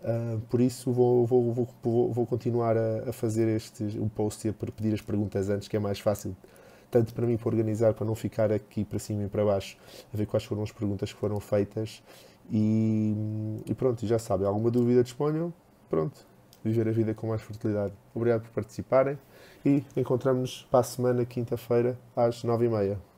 Uh, 0.02 0.40
por 0.50 0.62
isso 0.62 0.92
vou, 0.94 1.26
vou, 1.26 1.54
vou, 1.54 2.14
vou 2.14 2.26
continuar 2.26 2.78
a, 2.78 3.10
a, 3.10 3.14
fazer 3.14 3.48
este, 3.50 3.84
o 4.00 4.10
post 4.10 4.48
e 4.48 4.50
a 4.50 4.54
pedir 4.54 4.94
as 4.94 5.02
perguntas 5.02 5.50
antes, 5.50 5.68
que 5.68 5.76
é 5.76 5.80
mais 5.80 6.00
fácil, 6.00 6.36
tanto 6.90 7.14
para 7.14 7.26
mim 7.26 7.36
para 7.36 7.50
organizar, 7.50 7.94
para 7.94 8.06
não 8.06 8.16
ficar 8.16 8.52
aqui 8.52 8.86
para 8.86 8.98
cima 8.98 9.24
e 9.24 9.28
para 9.28 9.44
baixo, 9.44 9.78
a 10.14 10.18
ver 10.18 10.26
quais 10.26 10.46
foram 10.46 10.64
as 10.64 10.72
perguntas 10.72 11.12
que 11.12 11.20
foram 11.20 11.40
feitas. 11.40 12.02
E, 12.50 13.14
e 13.66 13.74
pronto, 13.76 14.06
já 14.08 14.18
sabem, 14.18 14.48
alguma 14.48 14.72
dúvida 14.72 15.04
disponham, 15.04 15.54
pronto, 15.90 16.26
viver 16.64 16.88
a 16.88 16.92
vida 16.92 17.14
com 17.14 17.28
mais 17.28 17.42
fertilidade. 17.42 17.94
Obrigado 18.16 18.44
por 18.44 18.52
participarem 18.52 19.18
e 19.66 19.84
encontramos-nos 19.98 20.64
para 20.72 20.80
a 20.80 20.84
semana, 20.84 21.26
quinta-feira, 21.26 22.00
às 22.16 22.44
nove 22.44 22.66
e 22.66 22.70
meia. 22.70 23.09